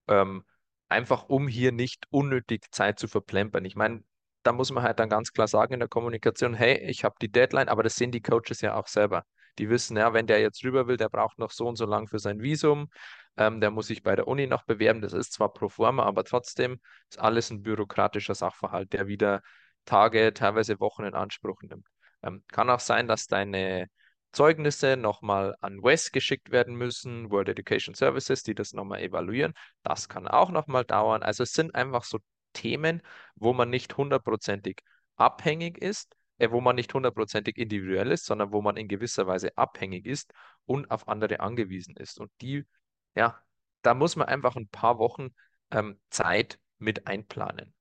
Ähm, 0.08 0.44
einfach 0.88 1.28
um 1.28 1.46
hier 1.46 1.70
nicht 1.70 2.08
unnötig 2.10 2.72
Zeit 2.72 2.98
zu 2.98 3.06
verplempern. 3.06 3.64
Ich 3.64 3.76
meine, 3.76 4.02
da 4.42 4.52
muss 4.52 4.72
man 4.72 4.82
halt 4.82 4.98
dann 4.98 5.08
ganz 5.08 5.32
klar 5.32 5.46
sagen 5.46 5.74
in 5.74 5.78
der 5.80 5.88
Kommunikation, 5.88 6.54
hey, 6.54 6.78
ich 6.90 7.04
habe 7.04 7.14
die 7.22 7.30
Deadline, 7.30 7.68
aber 7.68 7.84
das 7.84 7.94
sehen 7.94 8.10
die 8.10 8.22
Coaches 8.22 8.60
ja 8.60 8.74
auch 8.74 8.88
selber. 8.88 9.24
Die 9.58 9.70
wissen, 9.70 9.96
ja, 9.96 10.12
wenn 10.12 10.26
der 10.26 10.40
jetzt 10.40 10.64
rüber 10.64 10.88
will, 10.88 10.96
der 10.96 11.08
braucht 11.08 11.38
noch 11.38 11.52
so 11.52 11.68
und 11.68 11.76
so 11.76 11.86
lang 11.86 12.08
für 12.08 12.18
sein 12.18 12.40
Visum, 12.42 12.88
ähm, 13.36 13.60
der 13.60 13.70
muss 13.70 13.88
sich 13.88 14.02
bei 14.02 14.16
der 14.16 14.28
Uni 14.28 14.46
noch 14.46 14.64
bewerben. 14.64 15.00
Das 15.00 15.12
ist 15.12 15.32
zwar 15.32 15.52
pro 15.52 15.68
forma, 15.68 16.04
aber 16.04 16.24
trotzdem 16.24 16.80
ist 17.08 17.18
alles 17.18 17.50
ein 17.50 17.62
bürokratischer 17.62 18.34
Sachverhalt, 18.34 18.92
der 18.92 19.06
wieder 19.06 19.42
Tage, 19.84 20.32
teilweise 20.34 20.80
Wochen 20.80 21.04
in 21.04 21.14
Anspruch 21.14 21.62
nimmt. 21.62 21.86
Ähm, 22.22 22.42
kann 22.48 22.70
auch 22.70 22.80
sein, 22.80 23.06
dass 23.08 23.26
deine 23.26 23.88
Zeugnisse 24.32 24.96
nochmal 24.96 25.54
an 25.60 25.82
WES 25.82 26.10
geschickt 26.10 26.50
werden 26.50 26.74
müssen, 26.74 27.30
World 27.30 27.48
Education 27.48 27.94
Services, 27.94 28.42
die 28.42 28.54
das 28.54 28.72
nochmal 28.72 29.00
evaluieren. 29.00 29.54
Das 29.82 30.08
kann 30.08 30.26
auch 30.26 30.50
nochmal 30.50 30.84
dauern. 30.84 31.22
Also 31.22 31.44
es 31.44 31.52
sind 31.52 31.74
einfach 31.74 32.04
so 32.04 32.18
Themen, 32.52 33.02
wo 33.36 33.52
man 33.52 33.70
nicht 33.70 33.96
hundertprozentig 33.96 34.80
abhängig 35.16 35.78
ist, 35.78 36.16
äh, 36.38 36.50
wo 36.50 36.60
man 36.60 36.76
nicht 36.76 36.92
hundertprozentig 36.94 37.56
individuell 37.58 38.10
ist, 38.10 38.24
sondern 38.26 38.52
wo 38.52 38.62
man 38.62 38.76
in 38.76 38.88
gewisser 38.88 39.26
Weise 39.26 39.56
abhängig 39.56 40.06
ist 40.06 40.32
und 40.66 40.90
auf 40.90 41.08
andere 41.08 41.40
angewiesen 41.40 41.96
ist. 41.96 42.18
Und 42.18 42.30
die, 42.40 42.64
ja, 43.14 43.40
da 43.82 43.94
muss 43.94 44.16
man 44.16 44.28
einfach 44.28 44.56
ein 44.56 44.68
paar 44.68 44.98
Wochen 44.98 45.34
ähm, 45.70 46.00
Zeit 46.10 46.58
mit 46.78 47.06
einplanen. 47.06 47.74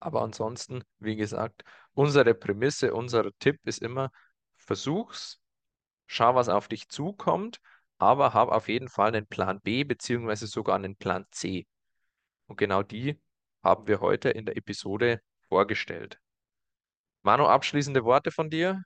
Aber 0.00 0.22
ansonsten, 0.22 0.84
wie 0.98 1.16
gesagt, 1.16 1.64
unsere 1.92 2.34
Prämisse, 2.34 2.94
unser 2.94 3.30
Tipp 3.38 3.60
ist 3.64 3.82
immer, 3.82 4.10
versuch's, 4.56 5.40
schau, 6.06 6.34
was 6.34 6.48
auf 6.48 6.68
dich 6.68 6.88
zukommt, 6.88 7.60
aber 7.98 8.34
hab 8.34 8.48
auf 8.50 8.68
jeden 8.68 8.88
Fall 8.88 9.08
einen 9.08 9.26
Plan 9.26 9.60
B 9.60 9.84
beziehungsweise 9.84 10.46
sogar 10.46 10.76
einen 10.76 10.96
Plan 10.96 11.26
C. 11.30 11.66
Und 12.46 12.56
genau 12.56 12.82
die 12.82 13.20
haben 13.62 13.86
wir 13.88 14.00
heute 14.00 14.30
in 14.30 14.46
der 14.46 14.56
Episode 14.56 15.20
vorgestellt. 15.48 16.20
Manu, 17.22 17.46
abschließende 17.46 18.04
Worte 18.04 18.30
von 18.30 18.50
dir? 18.50 18.84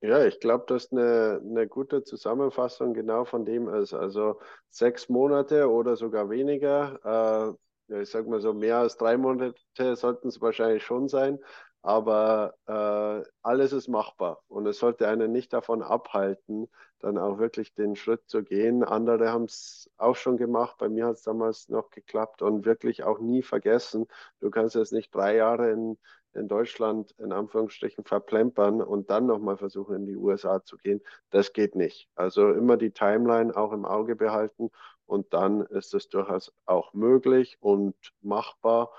Ja, 0.00 0.24
ich 0.24 0.38
glaube, 0.38 0.64
dass 0.68 0.92
eine, 0.92 1.40
eine 1.44 1.66
gute 1.66 2.04
Zusammenfassung 2.04 2.94
genau 2.94 3.24
von 3.24 3.44
dem 3.44 3.68
ist. 3.68 3.94
Also 3.94 4.40
sechs 4.70 5.08
Monate 5.08 5.68
oder 5.70 5.96
sogar 5.96 6.30
weniger. 6.30 7.56
Äh, 7.90 8.02
ich 8.02 8.10
sag 8.10 8.26
mal 8.28 8.40
so, 8.40 8.52
mehr 8.54 8.78
als 8.78 8.96
drei 8.96 9.16
Monate 9.16 9.56
sollten 9.96 10.28
es 10.28 10.40
wahrscheinlich 10.40 10.84
schon 10.84 11.08
sein. 11.08 11.38
Aber 11.82 12.54
äh, 12.66 13.28
alles 13.42 13.72
ist 13.72 13.88
machbar 13.88 14.42
und 14.48 14.66
es 14.66 14.78
sollte 14.78 15.08
einen 15.08 15.32
nicht 15.32 15.52
davon 15.52 15.82
abhalten, 15.82 16.68
dann 17.00 17.18
auch 17.18 17.38
wirklich 17.38 17.72
den 17.74 17.94
Schritt 17.96 18.22
zu 18.28 18.42
gehen. 18.42 18.82
Andere 18.84 19.30
haben 19.30 19.44
es 19.44 19.88
auch 19.96 20.16
schon 20.16 20.36
gemacht, 20.36 20.76
bei 20.78 20.88
mir 20.88 21.06
hat 21.06 21.16
es 21.16 21.22
damals 21.22 21.68
noch 21.68 21.90
geklappt 21.90 22.42
und 22.42 22.64
wirklich 22.66 23.04
auch 23.04 23.20
nie 23.20 23.42
vergessen. 23.42 24.06
Du 24.40 24.50
kannst 24.50 24.74
jetzt 24.74 24.92
nicht 24.92 25.14
drei 25.14 25.36
Jahre 25.36 25.70
in, 25.70 25.98
in 26.34 26.48
Deutschland 26.48 27.14
in 27.18 27.32
Anführungsstrichen 27.32 28.04
verplempern 28.04 28.82
und 28.82 29.10
dann 29.10 29.26
nochmal 29.26 29.56
versuchen, 29.56 29.96
in 29.96 30.06
die 30.06 30.16
USA 30.16 30.62
zu 30.62 30.76
gehen. 30.76 31.00
Das 31.30 31.52
geht 31.52 31.74
nicht. 31.74 32.08
Also 32.14 32.52
immer 32.52 32.76
die 32.76 32.90
Timeline 32.90 33.56
auch 33.56 33.72
im 33.72 33.84
Auge 33.84 34.16
behalten 34.16 34.70
und 35.06 35.32
dann 35.32 35.62
ist 35.62 35.94
es 35.94 36.08
durchaus 36.08 36.52
auch 36.66 36.92
möglich 36.92 37.56
und 37.60 37.96
machbar. 38.20 38.90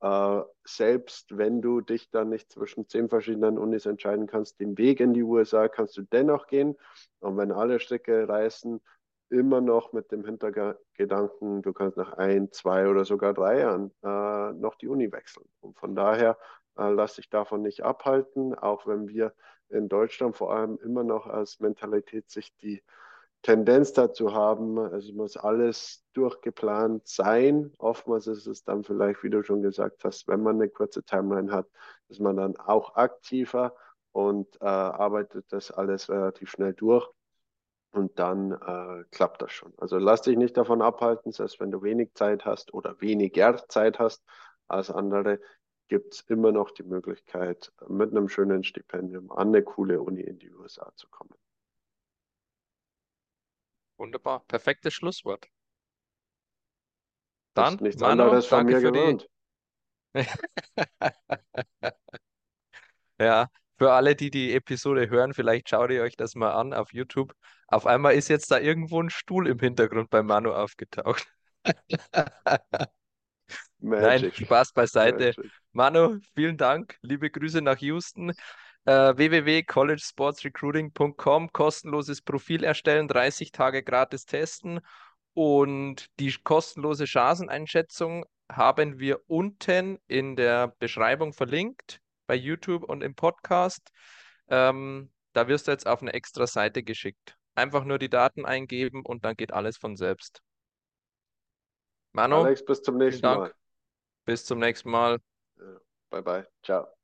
Äh, 0.00 0.42
selbst 0.64 1.36
wenn 1.36 1.60
du 1.60 1.80
dich 1.80 2.10
dann 2.10 2.30
nicht 2.30 2.50
zwischen 2.52 2.88
zehn 2.88 3.08
verschiedenen 3.08 3.58
Unis 3.58 3.84
entscheiden 3.84 4.26
kannst, 4.26 4.60
den 4.60 4.78
Weg 4.78 5.00
in 5.00 5.12
die 5.12 5.22
USA 5.22 5.68
kannst 5.68 5.96
du 5.96 6.02
dennoch 6.02 6.46
gehen. 6.46 6.76
Und 7.20 7.36
wenn 7.36 7.52
alle 7.52 7.80
Stricke 7.80 8.28
reißen, 8.28 8.80
immer 9.30 9.60
noch 9.60 9.92
mit 9.92 10.10
dem 10.10 10.24
Hintergedanken, 10.24 11.62
du 11.62 11.72
kannst 11.72 11.96
nach 11.96 12.14
ein, 12.14 12.50
zwei 12.52 12.88
oder 12.88 13.04
sogar 13.04 13.34
drei 13.34 13.60
Jahren 13.60 13.92
äh, 14.02 14.52
noch 14.54 14.76
die 14.76 14.88
Uni 14.88 15.12
wechseln. 15.12 15.46
Und 15.60 15.78
von 15.78 15.94
daher 15.94 16.38
äh, 16.78 16.90
lass 16.90 17.16
dich 17.16 17.28
davon 17.28 17.62
nicht 17.62 17.82
abhalten, 17.82 18.54
auch 18.54 18.86
wenn 18.86 19.08
wir 19.08 19.34
in 19.68 19.88
Deutschland 19.88 20.36
vor 20.36 20.52
allem 20.54 20.78
immer 20.82 21.04
noch 21.04 21.26
als 21.26 21.60
Mentalität 21.60 22.30
sich 22.30 22.56
die 22.56 22.82
Tendenz 23.42 23.92
dazu 23.92 24.34
haben, 24.34 24.78
also 24.78 25.12
muss 25.12 25.36
alles 25.36 26.04
durchgeplant 26.12 27.06
sein. 27.06 27.72
Oftmals 27.78 28.26
ist 28.26 28.46
es 28.46 28.64
dann 28.64 28.82
vielleicht, 28.82 29.22
wie 29.22 29.30
du 29.30 29.42
schon 29.44 29.62
gesagt 29.62 30.04
hast, 30.04 30.26
wenn 30.26 30.42
man 30.42 30.56
eine 30.56 30.68
kurze 30.68 31.04
Timeline 31.04 31.52
hat, 31.52 31.68
ist 32.08 32.20
man 32.20 32.36
dann 32.36 32.56
auch 32.56 32.96
aktiver 32.96 33.74
und 34.12 34.56
äh, 34.60 34.64
arbeitet 34.64 35.46
das 35.50 35.70
alles 35.70 36.10
relativ 36.10 36.50
schnell 36.50 36.74
durch 36.74 37.08
und 37.92 38.18
dann 38.18 38.52
äh, 38.52 39.04
klappt 39.12 39.40
das 39.42 39.52
schon. 39.52 39.72
Also 39.78 39.98
lass 39.98 40.22
dich 40.22 40.36
nicht 40.36 40.56
davon 40.56 40.82
abhalten, 40.82 41.30
selbst 41.32 41.60
wenn 41.60 41.70
du 41.70 41.82
wenig 41.82 42.14
Zeit 42.14 42.44
hast 42.44 42.74
oder 42.74 43.00
weniger 43.00 43.56
Zeit 43.68 43.98
hast 43.98 44.24
als 44.66 44.90
andere, 44.90 45.38
gibt 45.88 46.14
es 46.14 46.20
immer 46.22 46.52
noch 46.52 46.70
die 46.70 46.82
Möglichkeit, 46.82 47.72
mit 47.88 48.10
einem 48.10 48.28
schönen 48.28 48.64
Stipendium 48.64 49.30
an 49.32 49.48
eine 49.48 49.62
coole 49.62 50.00
Uni 50.00 50.20
in 50.20 50.38
die 50.38 50.50
USA 50.52 50.92
zu 50.96 51.08
kommen. 51.08 51.34
Wunderbar, 53.98 54.44
perfektes 54.48 54.94
Schlusswort. 54.94 55.48
Dann, 57.54 57.74
Hast 57.74 57.80
nichts 57.80 58.00
Manu, 58.00 58.22
anderes 58.22 58.46
von 58.46 58.58
danke 58.58 58.72
mir 58.74 58.80
für 58.80 58.92
die. 58.92 58.98
gewohnt. 58.98 59.28
Ja, 63.20 63.48
für 63.76 63.92
alle, 63.92 64.16
die 64.16 64.30
die 64.30 64.52
Episode 64.54 65.08
hören, 65.10 65.34
vielleicht 65.34 65.68
schaut 65.68 65.90
ihr 65.90 66.02
euch 66.02 66.16
das 66.16 66.34
mal 66.34 66.52
an 66.52 66.72
auf 66.74 66.92
YouTube. 66.92 67.32
Auf 67.68 67.86
einmal 67.86 68.14
ist 68.14 68.28
jetzt 68.28 68.50
da 68.50 68.58
irgendwo 68.58 69.00
ein 69.02 69.10
Stuhl 69.10 69.46
im 69.48 69.58
Hintergrund 69.58 70.10
bei 70.10 70.22
Manu 70.22 70.52
aufgetaucht. 70.52 71.26
Nein, 73.78 74.22
Magic. 74.22 74.36
Spaß 74.36 74.72
beiseite. 74.72 75.34
Magic. 75.36 75.52
Manu, 75.72 76.18
vielen 76.34 76.56
Dank. 76.56 76.96
Liebe 77.02 77.30
Grüße 77.30 77.62
nach 77.62 77.78
Houston. 77.78 78.32
Äh, 78.84 79.16
www.collegesportsrecruiting.com, 79.16 81.52
kostenloses 81.52 82.22
Profil 82.22 82.64
erstellen, 82.64 83.06
30 83.06 83.52
Tage 83.52 83.82
gratis 83.82 84.24
testen. 84.24 84.80
Und 85.34 86.06
die 86.18 86.34
kostenlose 86.42 87.06
Chanceneinschätzung 87.06 88.24
haben 88.50 88.98
wir 88.98 89.20
unten 89.26 89.98
in 90.08 90.36
der 90.36 90.74
Beschreibung 90.78 91.32
verlinkt, 91.32 92.00
bei 92.26 92.34
YouTube 92.34 92.82
und 92.82 93.02
im 93.02 93.14
Podcast. 93.14 93.90
Ähm, 94.48 95.10
da 95.34 95.48
wirst 95.48 95.68
du 95.68 95.72
jetzt 95.72 95.86
auf 95.86 96.00
eine 96.00 96.14
extra 96.14 96.46
Seite 96.46 96.82
geschickt. 96.82 97.36
Einfach 97.54 97.84
nur 97.84 97.98
die 97.98 98.08
Daten 98.08 98.46
eingeben 98.46 99.02
und 99.04 99.24
dann 99.24 99.36
geht 99.36 99.52
alles 99.52 99.76
von 99.76 99.96
selbst. 99.96 100.40
Manu, 102.12 102.36
Alex, 102.36 102.64
bis 102.64 102.82
zum 102.82 102.96
nächsten. 102.96 103.26
Mal. 103.26 103.52
Bis 104.28 104.44
zum 104.44 104.58
nächsten 104.58 104.90
Mal. 104.90 105.18
Ja, 105.56 105.80
Bye 106.10 106.22
bye. 106.22 106.46
Ciao. 106.62 106.97